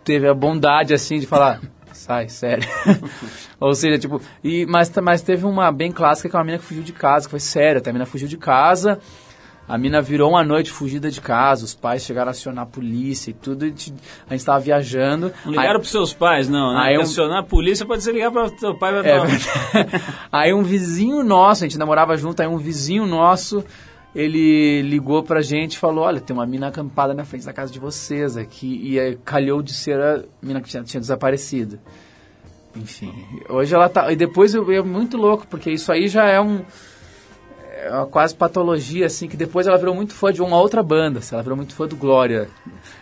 [0.04, 1.62] teve a bondade, assim, de falar,
[2.02, 2.68] sai, sério.
[3.60, 6.66] Ou seja, tipo, e, mas, mas teve uma bem clássica que é uma mina que
[6.66, 9.00] fugiu de casa, que foi séria, até a mina fugiu de casa,
[9.68, 13.30] a mina virou uma noite fugida de casa, os pais chegaram a acionar a polícia
[13.30, 13.94] e tudo, e a gente-
[14.30, 15.32] a gente tava viajando.
[15.46, 16.80] Não ligaram aí, pros seus pais, não, né?
[16.82, 19.22] Aí eu- Acionar a polícia pode ser ligar para teu pai vai É.
[20.32, 23.64] Aí um vizinho nosso, a gente namorava junto, aí um vizinho nosso,
[24.14, 27.72] ele ligou pra gente e falou, olha, tem uma mina acampada na frente da casa
[27.72, 31.80] de vocês aqui, e aí calhou de ser a mina que tinha, tinha desaparecido.
[32.76, 33.14] Enfim,
[33.50, 34.12] hoje ela tá...
[34.12, 36.62] E depois eu, é muito louco, porque isso aí já é um...
[37.84, 41.20] É uma quase patologia, assim, que depois ela virou muito fã de uma outra banda,
[41.20, 42.48] assim, ela virou muito fã do Glória.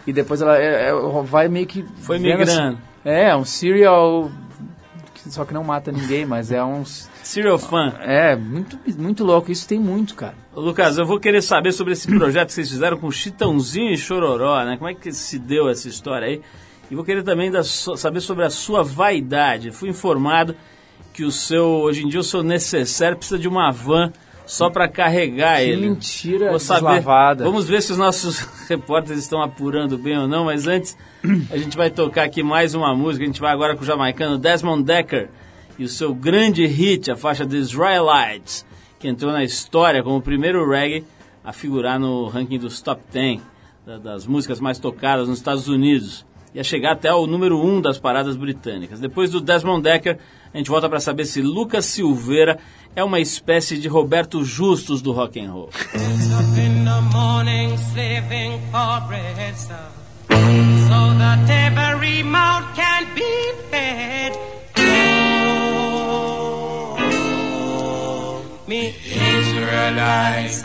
[0.07, 0.93] E depois ela é- é-
[1.23, 1.83] vai meio que...
[2.01, 2.77] Foi vendo assim- migrando.
[3.03, 4.31] é, um serial...
[5.33, 7.09] Só que não mata ninguém, mas é uns...
[7.23, 7.93] Serial fan.
[7.99, 9.51] É, muito, muito louco.
[9.51, 10.35] Isso tem muito, cara.
[10.53, 13.97] Ô, Lucas, eu vou querer saber sobre esse projeto que vocês fizeram com Chitãozinho e
[13.97, 14.77] Chororó, né?
[14.77, 16.41] Como é que se deu essa história aí?
[16.89, 19.71] E vou querer também da saber sobre a sua vaidade.
[19.71, 20.55] Fui informado
[21.13, 24.11] que o seu, hoje em dia, o seu necessário precisa de uma van
[24.49, 25.89] só para carregar Que ele.
[25.89, 26.79] mentira Vou saber.
[26.95, 27.43] deslavada.
[27.43, 30.97] Vamos ver se os nossos repórteres estão apurando bem ou não, mas antes
[31.51, 33.23] a gente vai tocar aqui mais uma música.
[33.23, 35.29] A gente vai agora com o jamaicano Desmond Decker
[35.77, 38.65] e o seu grande hit, a faixa The Israelites,
[38.97, 41.05] que entrou na história como o primeiro reggae
[41.43, 43.39] a figurar no ranking dos top 10
[43.85, 46.25] da- das músicas mais tocadas nos Estados Unidos.
[46.55, 48.99] Ia chegar até o número 1 um das paradas britânicas.
[48.99, 50.17] Depois do Desmond Decker,
[50.51, 52.57] a gente volta para saber se Lucas Silveira
[52.99, 55.69] é uma espécie de Roberto Justus do rock and roll.
[68.21, 70.61] Oh, me Israelites.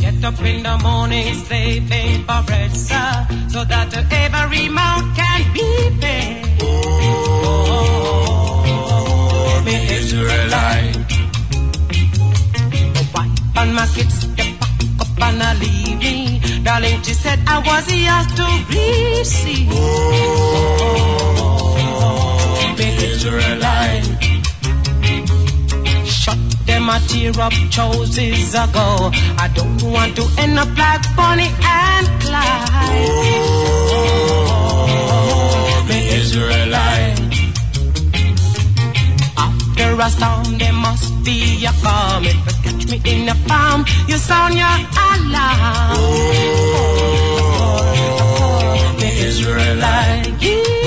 [0.00, 5.90] Get up in the morning slaving for bread, sir, so that every mouth can be
[6.00, 7.07] fed.
[9.80, 10.96] Oh, Israelite.
[13.14, 16.40] wife and my kids they pack up and I leave me.
[16.64, 19.68] Darling, she said I was yours to receive.
[22.00, 24.06] Oh, me Israelite.
[26.06, 29.10] Shut them a tear up choices ago.
[29.44, 32.88] I don't want to end up like Bonnie and Clyde.
[35.10, 37.27] Oh, me Israelite.
[39.80, 42.24] After a storm, there must be a calm.
[42.24, 45.94] If you catch me in the palm, you sound your alarm.
[45.94, 46.26] Oh,
[48.98, 50.77] the Israelite.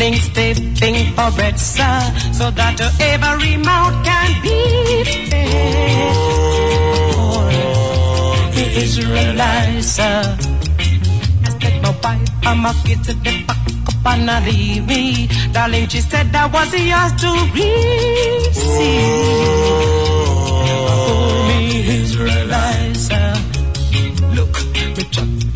[0.00, 2.00] Morning, stepping for bread, sir,
[2.32, 6.14] so that every mouth can be fed.
[7.16, 7.44] Oh,
[8.54, 10.36] the Israelites, sir.
[11.44, 15.28] I said my wife and my kids at the back up and leave me.
[15.52, 18.70] Darling, she said I was yours to receive.
[20.82, 21.60] Oh, me
[22.00, 22.89] Israelites,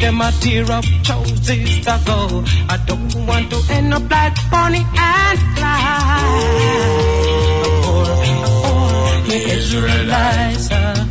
[0.04, 2.44] them a tear up choices go.
[2.68, 6.58] I don't want to end up like Bonnie and Clyde.
[9.28, 11.06] Me Israelites, uh,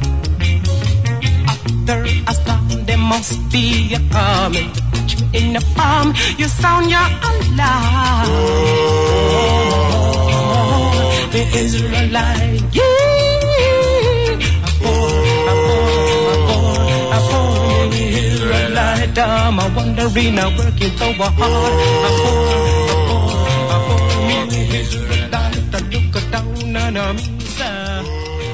[1.54, 2.00] after
[2.32, 4.54] a storm, there must be a calm.
[4.56, 8.28] If you in the palm, you sound your alarm.
[10.36, 12.93] Oh, the Israelite, yeah.
[19.44, 21.34] I'm a wandering, I'm working so hard.
[21.36, 22.48] I'm poor,
[22.94, 23.36] I'm poor,
[23.74, 28.04] I'm poor, me Israelite, look down on me, sir.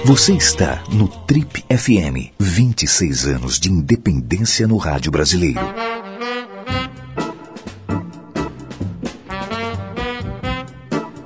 [0.06, 2.34] Você está no Trip FM.
[2.40, 5.60] 26 anos de independência no rádio brasileiro.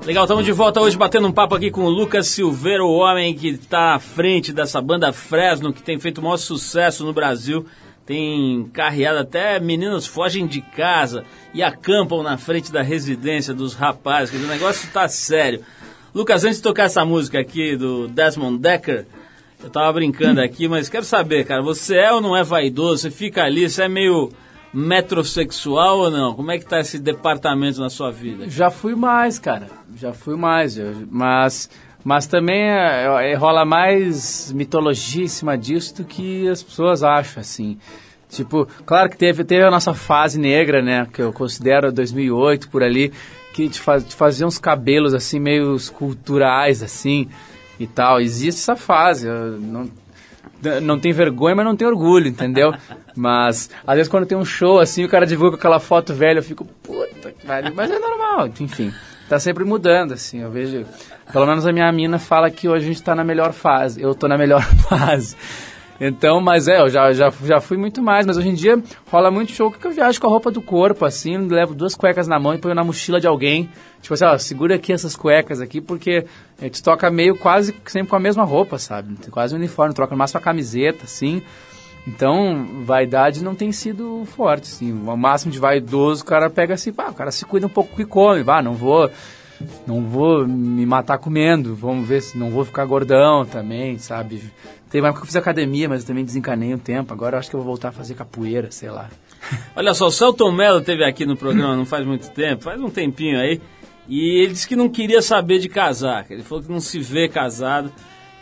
[0.05, 3.33] Legal, estamos de volta hoje batendo um papo aqui com o Lucas Silveira, o homem
[3.33, 7.65] que está à frente dessa banda Fresno, que tem feito o maior sucesso no Brasil.
[8.05, 11.23] Tem carreado até meninos fogem de casa
[11.53, 14.31] e acampam na frente da residência dos rapazes.
[14.31, 15.63] Quer dizer, o negócio tá sério.
[16.13, 19.05] Lucas, antes de tocar essa música aqui do Desmond Decker,
[19.63, 23.03] eu tava brincando aqui, mas quero saber, cara, você é ou não é vaidoso?
[23.03, 24.29] Você fica ali, você é meio
[24.73, 26.33] metrosexual ou não?
[26.33, 28.49] Como é que tá esse departamento na sua vida?
[28.49, 29.67] Já fui mais, cara.
[29.95, 30.77] Já fui mais.
[31.09, 31.69] mas,
[32.03, 37.41] mas também é, é, rola mais mitologia em cima disso do que as pessoas acham,
[37.41, 37.77] assim.
[38.29, 41.07] Tipo, claro que teve, teve a nossa fase negra, né?
[41.13, 43.13] Que eu considero 2008, por ali.
[43.53, 47.29] Que te, faz, te fazia uns cabelos, assim, meio esculturais, assim,
[47.79, 48.19] e tal.
[48.19, 49.27] Existe essa fase.
[49.27, 49.89] não,
[50.81, 52.73] não tem vergonha, mas não tem orgulho, entendeu?
[53.15, 56.43] Mas, às vezes, quando tem um show, assim, o cara divulga aquela foto velha, eu
[56.43, 57.71] fico, puta que pariu.
[57.75, 58.91] Mas é normal, enfim.
[59.29, 60.83] Tá sempre mudando, assim, eu vejo...
[61.33, 63.99] Pelo menos a minha mina fala que hoje a gente tá na melhor fase.
[63.99, 65.35] Eu tô na melhor fase.
[65.99, 68.81] Então, mas é, eu já, já, já fui muito mais, mas hoje em dia
[69.11, 72.27] rola muito show que eu viajo com a roupa do corpo, assim, levo duas cuecas
[72.27, 73.67] na mão e ponho na mochila de alguém.
[73.99, 76.23] Tipo assim, ó, segura aqui essas cuecas aqui, porque
[76.61, 79.15] a gente toca meio quase sempre com a mesma roupa, sabe?
[79.31, 81.41] Quase um uniforme, troca no máximo a camiseta, assim.
[82.05, 84.91] Então, vaidade não tem sido forte, assim.
[84.91, 87.95] O máximo de vaidoso, o cara pega assim, pá, o cara se cuida um pouco
[87.95, 89.09] que come, vá, não vou
[89.87, 94.41] não vou me matar comendo, vamos ver se não vou ficar gordão também, sabe?
[94.89, 97.13] Tem uma época que eu fiz academia, mas eu também desencanei um tempo.
[97.13, 99.09] Agora eu acho que eu vou voltar a fazer capoeira, sei lá.
[99.75, 102.89] Olha só, o Celton Mello teve aqui no programa não faz muito tempo, faz um
[102.89, 103.59] tempinho aí,
[104.07, 107.27] e ele disse que não queria saber de casar, ele falou que não se vê
[107.27, 107.91] casado,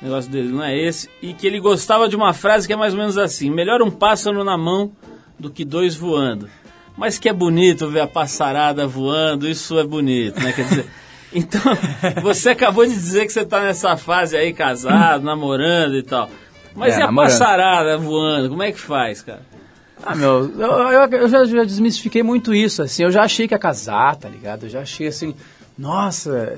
[0.02, 2.76] o negócio dele não é esse, e que ele gostava de uma frase que é
[2.76, 4.92] mais ou menos assim: melhor um pássaro na mão
[5.40, 6.50] do que dois voando.
[6.98, 10.52] Mas que é bonito ver a passarada voando, isso é bonito, né?
[10.52, 10.86] Quer dizer,
[11.34, 11.62] então,
[12.22, 16.30] você acabou de dizer que você tá nessa fase aí, casado, namorando e tal.
[16.76, 17.32] Mas É, e a namorando.
[17.32, 19.42] passarada voando, como é que faz, cara?
[20.04, 23.54] Ah, meu, eu, eu- eu já, já desmistifiquei muito isso, assim, eu já achei que
[23.54, 24.64] ia casar, tá ligado?
[24.66, 25.36] Eu já achei assim,
[25.78, 26.58] nossa,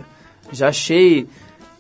[0.52, 1.28] já achei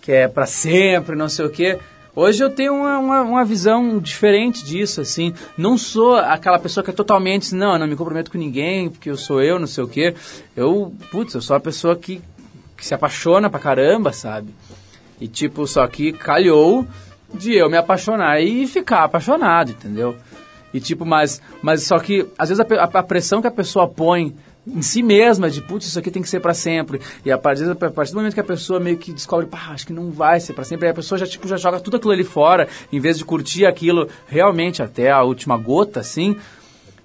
[0.01, 1.77] que é pra sempre, não sei o quê.
[2.15, 5.33] Hoje eu tenho uma, uma, uma visão diferente disso, assim.
[5.57, 9.09] Não sou aquela pessoa que é totalmente, não, eu não me comprometo com ninguém, porque
[9.09, 10.13] eu sou eu, não sei o quê.
[10.55, 12.21] Eu, putz, eu sou uma pessoa que,
[12.83, 14.53] que se apaixona pra caramba, sabe?
[15.21, 16.85] E tipo, só que calhou
[17.33, 20.17] de eu me apaixonar e ficar apaixonado, entendeu?
[20.73, 23.87] E tipo, mas, mas só que às vezes a, a- a pressão que a pessoa
[23.87, 24.35] põe
[24.67, 26.99] em si mesma, de putz, isso aqui tem que ser pra sempre.
[27.25, 29.87] E a partir, a partir do momento que a pessoa meio que descobre, pá, acho
[29.87, 32.11] que não vai ser pra sempre, aí a pessoa já, tipo, já joga tudo aquilo
[32.11, 36.35] ali fora, em vez de curtir aquilo realmente até a última gota, assim.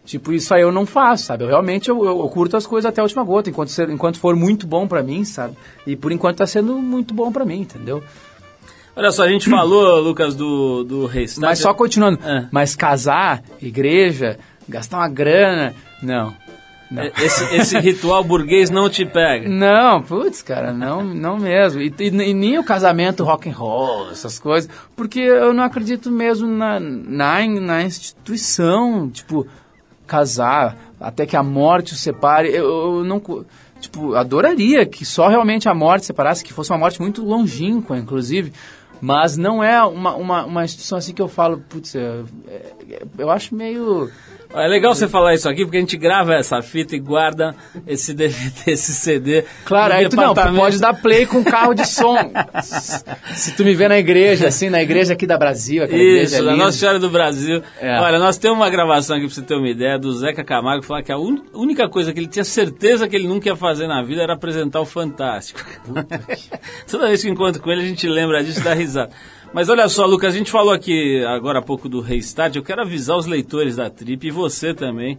[0.09, 1.45] Tipo, isso aí eu não faço, sabe?
[1.45, 4.19] Eu realmente eu, eu- eu curto as coisas até a última gota, enquanto, ser- enquanto
[4.19, 5.55] for muito bom pra mim, sabe?
[5.87, 8.03] E por enquanto tá sendo muito bom pra mim, entendeu?
[8.97, 11.43] Olha só, a gente falou, Lucas, do, do Restart.
[11.47, 12.49] Mas só continuando, É.
[12.51, 16.35] mas casar, igreja, gastar uma grana, não.
[16.91, 17.03] Não.
[17.19, 19.47] Esse, esse ritual burguês não te pega.
[19.47, 21.83] Não, putz, cara, não, não mesmo.
[21.83, 26.11] E, e- e nem o casamento rock and roll, essas coisas, porque eu não acredito
[26.11, 29.47] mesmo na, na, na instituição, tipo,
[30.09, 32.49] casar até que a morte o separe.
[32.49, 32.65] Eu,
[32.99, 33.23] eu não,
[33.81, 38.53] tipo, adoraria que só realmente a morte separasse, que fosse uma morte muito longínqua, inclusive.
[39.01, 43.31] Mas não é uma, uma, uma instituição assim que eu falo, putz, é- é- eu
[43.31, 44.11] acho meio.
[44.55, 47.55] É legal você falar isso aqui, porque a gente grava essa fita e guarda
[47.87, 49.45] esse DVD, esse CD.
[49.65, 52.17] Claro, aí tu não, tu pode dar play com carro de som.
[53.35, 56.45] Se tu me vê na igreja, assim, na igreja aqui da Brasil, aquela igreja Isso,
[56.45, 56.65] da linda.
[56.65, 57.63] Nossa Senhora do Brasil.
[57.79, 58.01] É.
[58.01, 61.03] Olha, nós temos uma gravação aqui pra você ter uma ideia do Zeca Camargo falar
[61.03, 64.03] que a un- única coisa que ele tinha certeza que ele nunca ia fazer na
[64.03, 65.61] vida era apresentar o Fantástico.
[66.91, 69.11] Toda vez que encontro com ele a gente lembra disso e dá risada.
[69.53, 72.55] Mas olha só, Lucas, a gente falou aqui agora há pouco do Restart.
[72.55, 75.19] Eu quero avisar os leitores da Trip e você também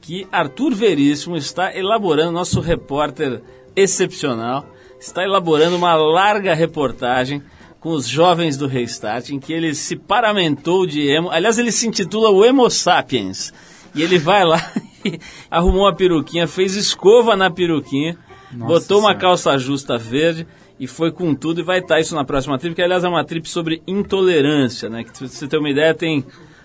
[0.00, 3.40] que Arthur Veríssimo está elaborando, nosso repórter
[3.76, 4.66] excepcional,
[4.98, 7.42] está elaborando uma larga reportagem
[7.78, 11.30] com os jovens do Restart, em que ele se paramentou de emo.
[11.30, 13.52] Aliás, ele se intitula o Emo Sapiens.
[13.94, 14.72] E ele vai lá
[15.04, 18.16] e arrumou uma peruquinha, fez escova na peruquinha,
[18.52, 19.18] botou uma Senhora.
[19.18, 20.46] calça justa verde
[20.82, 23.24] e foi com tudo e vai estar isso na próxima trip, que aliás é uma
[23.24, 25.04] trip sobre intolerância, né?
[25.04, 26.24] Que se você ter uma ideia, tem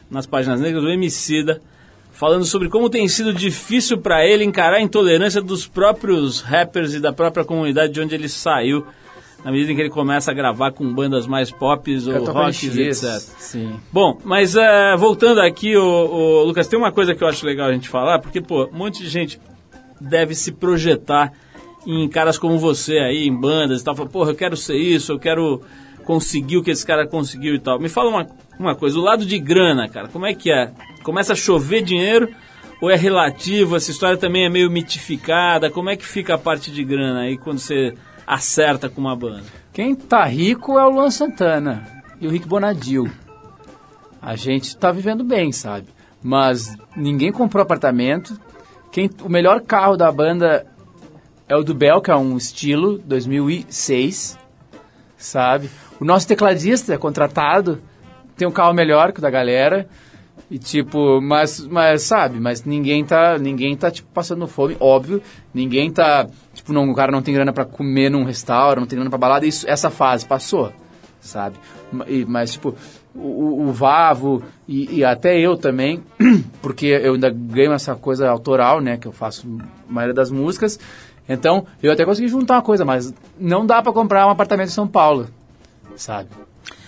[0.09, 1.61] nas páginas negras o Emicida
[2.13, 6.99] falando sobre como tem sido difícil para ele encarar a intolerância dos próprios rappers e
[6.99, 8.87] da própria comunidade de onde ele saiu,
[9.45, 13.03] na medida em que ele começa a gravar com bandas mais pop ou X, etc.
[13.37, 13.79] Sim.
[13.93, 17.73] Bom, mas eh, voltando aqui, o, Lucas, tem uma coisa que eu acho legal a
[17.73, 19.39] gente falar, porque, pô, um monte de gente
[20.01, 21.33] deve se projetar
[21.85, 23.95] em caras como você aí, em bandas e tal.
[23.95, 25.61] Fala, porra, eu quero ser isso, eu quero
[26.03, 27.79] conseguir o que esse cara conseguiu e tal.
[27.79, 30.71] Me fala uma, uma coisa, o lado de grana, cara, como é que é?
[31.03, 32.29] Começa a chover dinheiro
[32.81, 33.75] ou é relativo?
[33.75, 35.69] Essa história também é meio mitificada?
[35.69, 37.93] Como é que fica a parte de grana aí quando você
[38.25, 39.43] acerta com uma banda?
[39.73, 41.85] Quem tá rico é o Luan Santana
[42.19, 43.09] e o Rick Bonadil.
[44.21, 45.87] A gente tá vivendo bem, sabe?
[46.23, 48.39] Mas ninguém comprou apartamento.
[48.91, 50.65] Quem, o melhor carro da banda
[51.47, 54.37] é o do é um estilo 2006,
[55.17, 55.69] sabe?
[55.99, 57.79] O nosso tecladista é contratado,
[58.35, 59.87] tem um carro melhor que o da galera.
[60.49, 65.21] E tipo, mas, mas sabe, mas ninguém tá, ninguém tá tipo passando fome, óbvio.
[65.53, 68.95] Ninguém tá, tipo, não, o cara não tem grana pra comer num restaurante, não tem
[68.97, 70.71] grana pra balada, isso, essa fase passou,
[71.19, 71.57] sabe?
[72.07, 72.75] E- Mas tipo,
[73.13, 76.01] o- o Vavo e, e até eu também,
[76.61, 79.45] porque eu ainda ganho essa coisa autoral, né, que eu faço
[79.89, 80.79] a maioria das músicas.
[81.29, 84.71] Então, eu até consegui juntar uma coisa, mas não dá pra comprar um apartamento em
[84.71, 85.27] São Paulo,
[85.95, 86.29] sabe?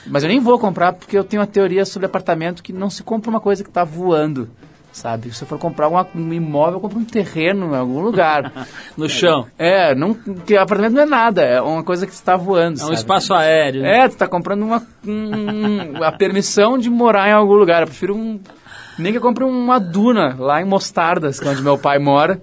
[0.07, 3.03] Mas eu nem vou comprar porque eu tenho uma teoria sobre apartamento que não se
[3.03, 4.49] compra uma coisa que está voando,
[4.93, 5.31] sabe?
[5.33, 8.51] Se eu for comprar uma- um imóvel, eu compro um terreno em algum lugar.
[8.97, 9.45] No chão.
[9.57, 12.85] é, não, que apartamento não é nada, é uma coisa que está voando, É um
[12.87, 12.93] sabe?
[12.95, 13.81] espaço aéreo.
[13.81, 13.99] né?
[14.05, 17.81] É, tu tá comprando uma, um- a permissão de morar em algum lugar.
[17.81, 18.39] Eu prefiro um...
[18.97, 22.41] Nem que eu compre uma duna lá em Mostardas, que é onde meu pai mora,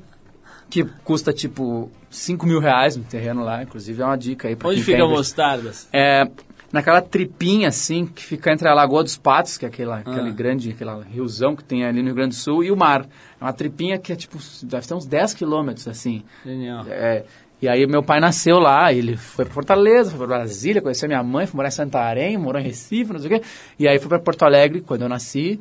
[0.68, 3.62] que custa tipo 5 mil reais no terreno lá.
[3.62, 5.06] Inclusive é uma dica aí pra Onde fica.
[5.06, 5.88] Mostardas?
[5.92, 6.28] É,
[6.72, 10.10] naquela tripinha, assim, que fica entre a Lagoa dos Patos, que é aquela, Ah.
[10.10, 13.06] aquele grande, aquela riozão que tem ali no Rio Grande do Sul, e o mar.
[13.40, 16.22] É uma tripinha que é, tipo, deve ter uns 10 quilômetros, assim.
[16.44, 16.84] Genial.
[16.88, 17.24] É,
[17.62, 21.22] e aí meu pai nasceu lá, ele foi para Fortaleza, foi para Brasília, conheceu minha
[21.22, 23.46] mãe, foi morar em Santarém, morou em Recife, não sei o quê.
[23.78, 25.60] E aí foi para Porto Alegre quando eu nasci.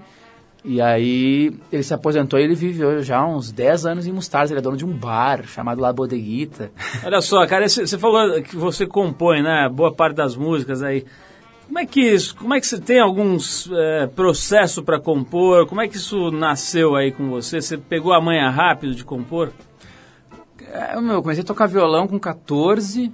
[0.67, 4.49] E aí ele se aposentou e ele viveu já uns 10 anos em Mostardas.
[4.49, 6.71] Ele é dono de um bar chamado La Bodeguita.
[7.05, 9.69] Olha só, cara, você falou que você compõe, né?
[9.69, 11.05] Boa parte das músicas aí.
[11.67, 15.67] Como é que isso, como é que você tem alguns é, processo para compor?
[15.67, 17.61] Como é que isso nasceu aí com você?
[17.61, 19.51] Você pegou a manha rápido de compor?
[20.71, 23.11] É, meu, eu comecei a tocar violão com 14.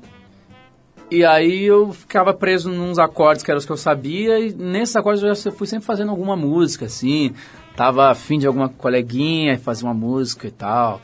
[1.12, 4.40] E aí eu ficava preso nos acordes que eram os que eu sabia.
[4.40, 7.34] E nesses acordes eu já fui sempre fazendo alguma música, assim.
[7.76, 11.02] Tava afim de alguma coleguinha e fazer uma música e tal.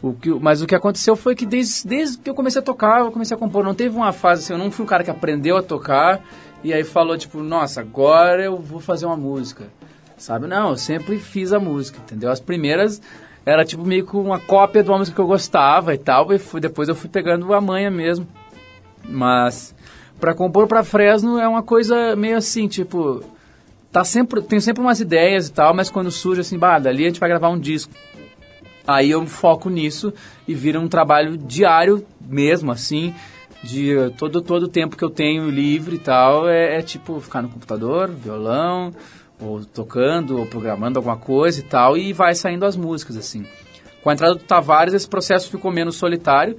[0.00, 3.00] O que, mas o que aconteceu foi que desde, desde que eu comecei a tocar,
[3.00, 3.64] eu comecei a compor.
[3.64, 6.20] Não teve uma fase assim, eu não fui um cara que aprendeu a tocar
[6.62, 9.64] e aí falou, tipo, nossa, agora eu vou fazer uma música.
[10.16, 10.46] Sabe?
[10.46, 12.30] Não, eu sempre fiz a música, entendeu?
[12.30, 13.02] As primeiras
[13.44, 16.60] era tipo meio que uma cópia de uma música que eu gostava e tal, e
[16.60, 18.24] depois eu fui pegando a manha mesmo.
[19.04, 19.74] Mas
[20.18, 23.22] pra compor pra Fresno é uma coisa meio assim, tipo,
[23.92, 27.08] tá sempre, tenho sempre umas ideias e tal, mas quando surge assim, bah, dali a
[27.08, 27.92] gente vai gravar um disco.
[28.86, 30.12] Aí eu foco nisso
[30.46, 33.14] e vira um trabalho diário mesmo, assim,
[33.62, 37.42] de todo todo o tempo que eu tenho livre e tal, é, é tipo ficar
[37.42, 38.92] no computador, violão,
[39.40, 43.44] ou tocando, ou programando alguma coisa e tal, e vai saindo as músicas, assim.
[44.02, 46.56] Com a entrada do Tavares, esse processo ficou menos solitário,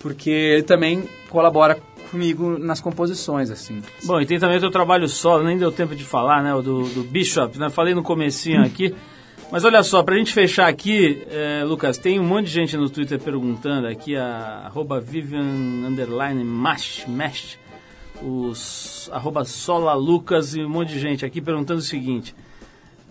[0.00, 1.78] porque ele também colabora
[2.10, 3.82] comigo nas composições, assim.
[4.04, 6.54] Bom, e tem também o teu trabalho solo, nem deu tempo de falar, né?
[6.54, 7.68] O do, do Bishop, né?
[7.70, 8.94] Falei no comecinho aqui.
[9.50, 12.90] Mas olha só, pra gente fechar aqui, eh, Lucas, tem um monte de gente no
[12.90, 17.56] Twitter perguntando aqui, a arroba Vivian underline Mash, Mash,
[18.20, 22.34] os arroba Sola Lucas e um monte de gente aqui perguntando o seguinte,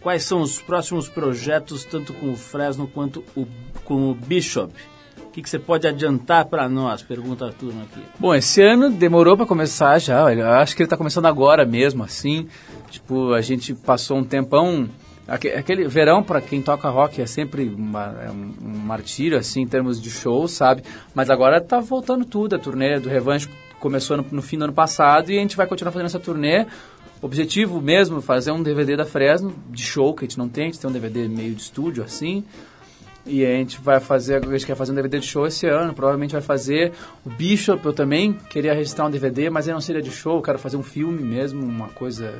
[0.01, 3.47] quais são os próximos projetos, tanto com o Fresno quanto o,
[3.85, 4.73] com o Bishop?
[5.35, 7.03] Que, que você pode adiantar pra nós?
[7.03, 8.01] Pergunta a turma aqui.
[8.17, 10.33] Bom, esse ano demorou pra começar já.
[10.33, 12.47] Eu acho que ele tá começando agora mesmo, assim.
[12.89, 14.87] Tipo, a gente passou um tempão.
[15.27, 19.59] aque- Aquele verão, pra quem toca rock, é sempre uma- é um, um martírio, assim,
[19.63, 20.83] em termos de show, sabe?
[21.13, 22.55] Mas agora tá voltando tudo.
[22.55, 23.49] A turnê do Revanche
[23.81, 26.65] começou no, no fim do ano passado e a gente vai continuar fazendo essa turnê.
[27.21, 30.63] Objetivo mesmo, fazer um DVD da Fresno, de show, que a gente não tem.
[30.63, 32.43] A gente tem um DVD meio de estúdio, assim.
[33.25, 35.93] E a gente vai fazer, a gente quer fazer um DVD de show esse ano,
[35.93, 36.93] provavelmente vai fazer
[37.25, 40.41] o Bishop, eu também queria registrar um DVD, mas aí não seria de show, eu
[40.43, 42.33] quero fazer um filme mesmo, uma coisa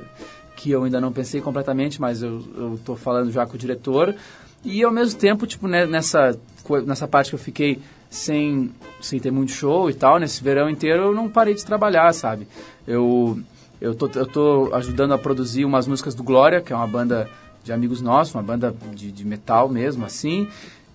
[0.56, 4.16] que eu ainda não pensei completamente, mas eu, eu tô falando já com o diretor.
[4.64, 6.40] E ao mesmo tempo, tipo, né, nessa,
[6.86, 7.80] nessa parte que eu fiquei
[8.10, 8.72] sem,
[9.02, 12.48] sem ter muito show e tal, nesse verão inteiro, eu não parei de trabalhar, sabe?
[12.88, 13.40] Eu,
[13.82, 17.30] eu, tô, eu tô ajudando a produzir umas músicas do Glória, que é uma banda
[17.66, 20.48] de amigos nossos, uma banda de, de metal mesmo, assim.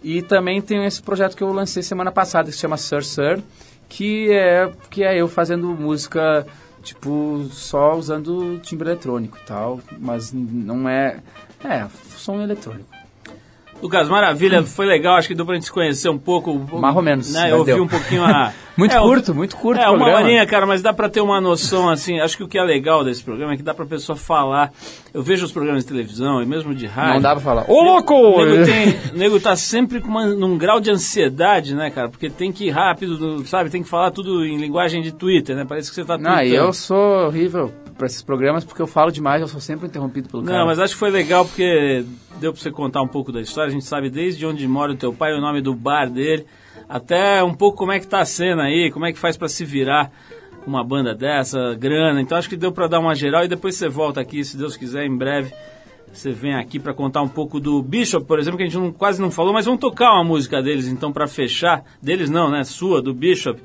[0.02, 3.42] E também tem esse projeto que eu lancei semana passada, que se chama Sir Sir,
[3.88, 6.46] que é, que é eu fazendo música,
[6.82, 11.18] tipo, só usando timbre eletrônico e tal, mas não é...
[11.62, 12.99] É, som eletrônico.
[13.82, 16.54] Lucas, maravilha, foi legal, acho que deu pra gente se conhecer um pouco.
[16.78, 17.50] Mais ou menos, Né?
[17.50, 17.82] Eu ouvi deu.
[17.82, 18.52] um pouquinho a...
[18.76, 21.90] Muito É, curto, muito curto É, uma horinha, cara, mas dá pra ter uma noção,
[21.90, 24.72] assim, acho que o que é legal desse programa é que dá pra pessoa falar.
[25.12, 27.14] Eu vejo os programas de televisão e mesmo de rádio.
[27.14, 28.14] Não dá pra falar, ô louco!
[28.14, 32.08] O nego, tem, o nego tá sempre com uma- num grau de ansiedade, né, cara?
[32.08, 33.68] Porque tem que ir rápido, sabe?
[33.68, 35.66] Tem que falar tudo em linguagem de Twitter, né?
[35.68, 36.54] Parece que você tá Não, tweetando.
[36.54, 37.70] eu sou horrível
[38.00, 40.58] pra esses programas porque eu falo demais, eu sou sempre interrompido pelo cara.
[40.58, 42.02] Não, mas acho que foi legal porque
[42.40, 43.68] deu pra você contar um pouco da história.
[43.68, 46.46] A gente sabe desde onde mora o teu pai, o nome do bar dele,
[46.88, 49.48] até um pouco como é que tá a cena aí, como é que faz pra
[49.48, 50.10] se virar
[50.64, 52.22] com uma banda dessa, grana.
[52.22, 54.76] Então acho que deu pra dar uma geral e depois você volta aqui, se Deus
[54.78, 55.52] quiser, em breve.
[56.12, 58.90] Você vem aqui pra contar um pouco do Bishop, por exemplo, que a gente não-
[58.92, 61.84] quase não falou, mas vamos tocar uma música deles então pra fechar.
[62.02, 62.64] Deles não, né?
[62.64, 63.60] Sua, do Bishop.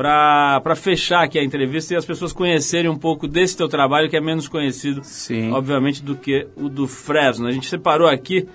[0.00, 4.08] Pra, pra fechar aqui a entrevista e as pessoas conhecerem um pouco desse teu trabalho
[4.08, 5.52] que é menos conhecido Sim.
[5.52, 7.46] obviamente, do que o do Fresno.
[7.46, 8.48] A gente separou aqui,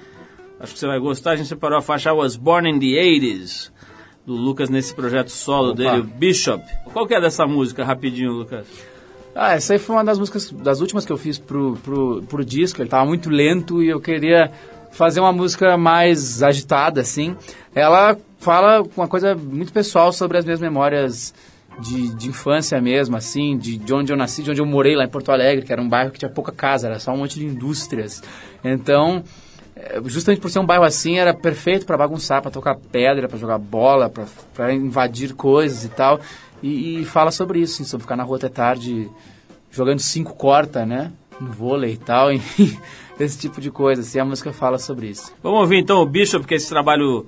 [0.60, 3.00] acho que você vai gostar, a gente separou a faixa I Was Born in the
[3.00, 3.70] 80s,
[4.26, 5.78] do Lucas nesse projeto solo Opa.
[5.78, 6.66] dele, o Bishop.
[6.91, 8.66] Qual que é dessa música, rapidinho, Lucas?
[9.36, 12.43] Ah, essa aí foi uma das músicas, das últimas que eu fiz pro, pro, pro
[12.43, 12.82] disco.
[12.82, 14.52] Ele tava muito lento e eu queria
[14.96, 17.36] fazer uma música mais agitada, assim.
[17.74, 21.34] Ela fala uma coisa muito pessoal sobre as minhas memórias
[21.82, 25.04] de, de infância mesmo, assim, de, de onde eu nasci, de onde eu morei lá
[25.04, 27.38] em Porto Alegre, que era um bairro que tinha pouca casa, era só um monte
[27.38, 28.24] de indústrias.
[28.64, 29.22] Então,
[29.76, 33.38] é, justamente por ser um bairro assim, era perfeito para bagunçar, para tocar pedra, para
[33.38, 34.10] jogar bola,
[34.54, 36.22] para invadir coisas e tal.
[36.64, 39.10] E, e fala sobre isso, assim, sobre ficar na rua até tarde
[39.70, 41.12] jogando cinco corta, né?
[41.41, 42.80] No vôlei e tal, enfim,
[43.20, 44.01] esse tipo de coisa.
[44.01, 45.34] Assim, a música fala sobre isso.
[45.41, 47.26] Vamos ouvir então o Bishop, que é esse trabalho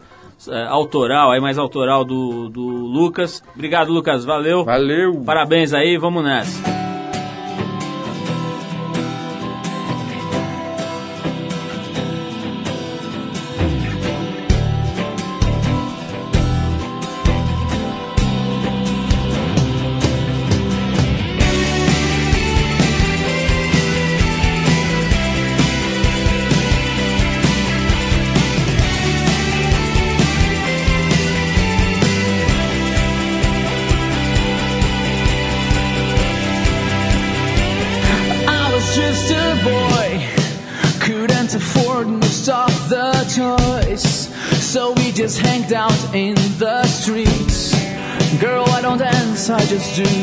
[0.48, 3.44] é, autoral, aí mais autoral do, do Lucas.
[3.56, 4.64] Obrigado, Lucas, valeu.
[4.64, 5.22] Valeu!
[5.26, 6.77] Parabéns aí, vamos nessa.
[49.68, 50.17] Just do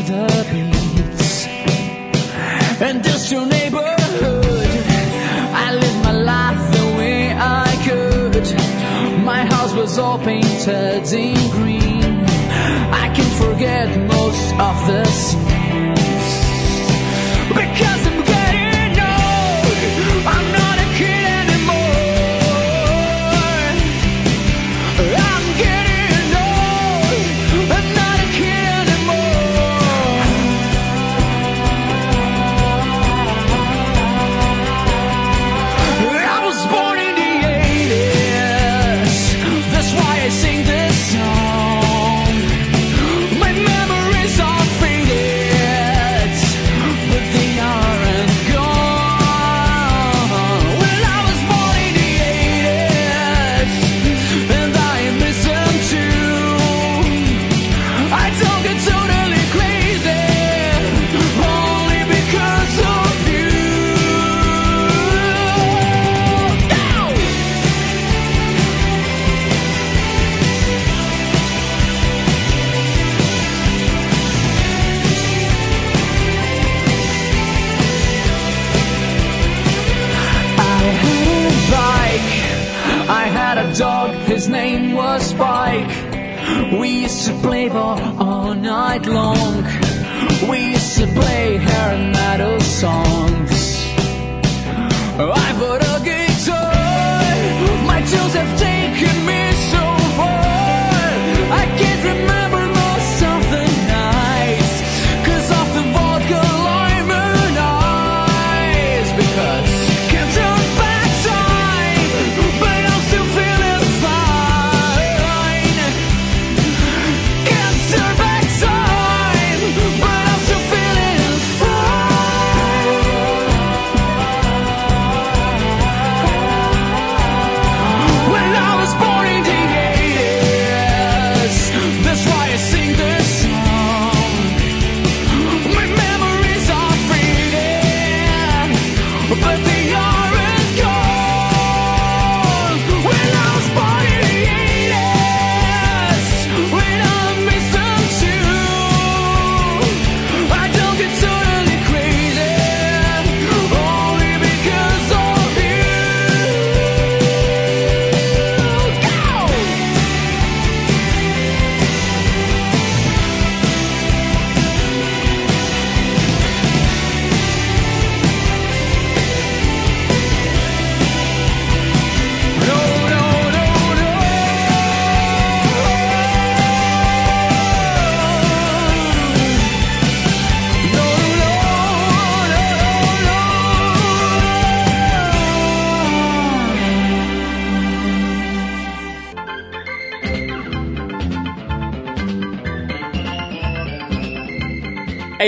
[89.07, 89.43] long.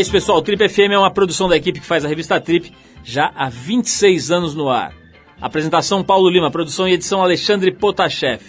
[0.06, 0.38] Isso, pessoal.
[0.38, 3.48] O Trip FM é uma produção da equipe que faz a revista Trip já há
[3.48, 4.94] 26 anos no ar.
[5.40, 8.40] Apresentação Paulo Lima, produção e edição Alexandre Potashev.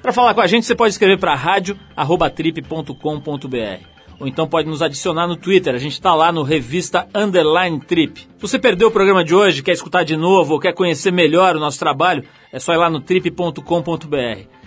[0.00, 5.26] Para falar com a gente, você pode escrever para rádio@trip.com.br ou então pode nos adicionar
[5.26, 5.74] no Twitter.
[5.74, 8.20] A gente está lá no Revista Underline Trip.
[8.20, 11.54] Se você perdeu o programa de hoje, quer escutar de novo ou quer conhecer melhor
[11.54, 14.63] o nosso trabalho, é só ir lá no trip.com.br.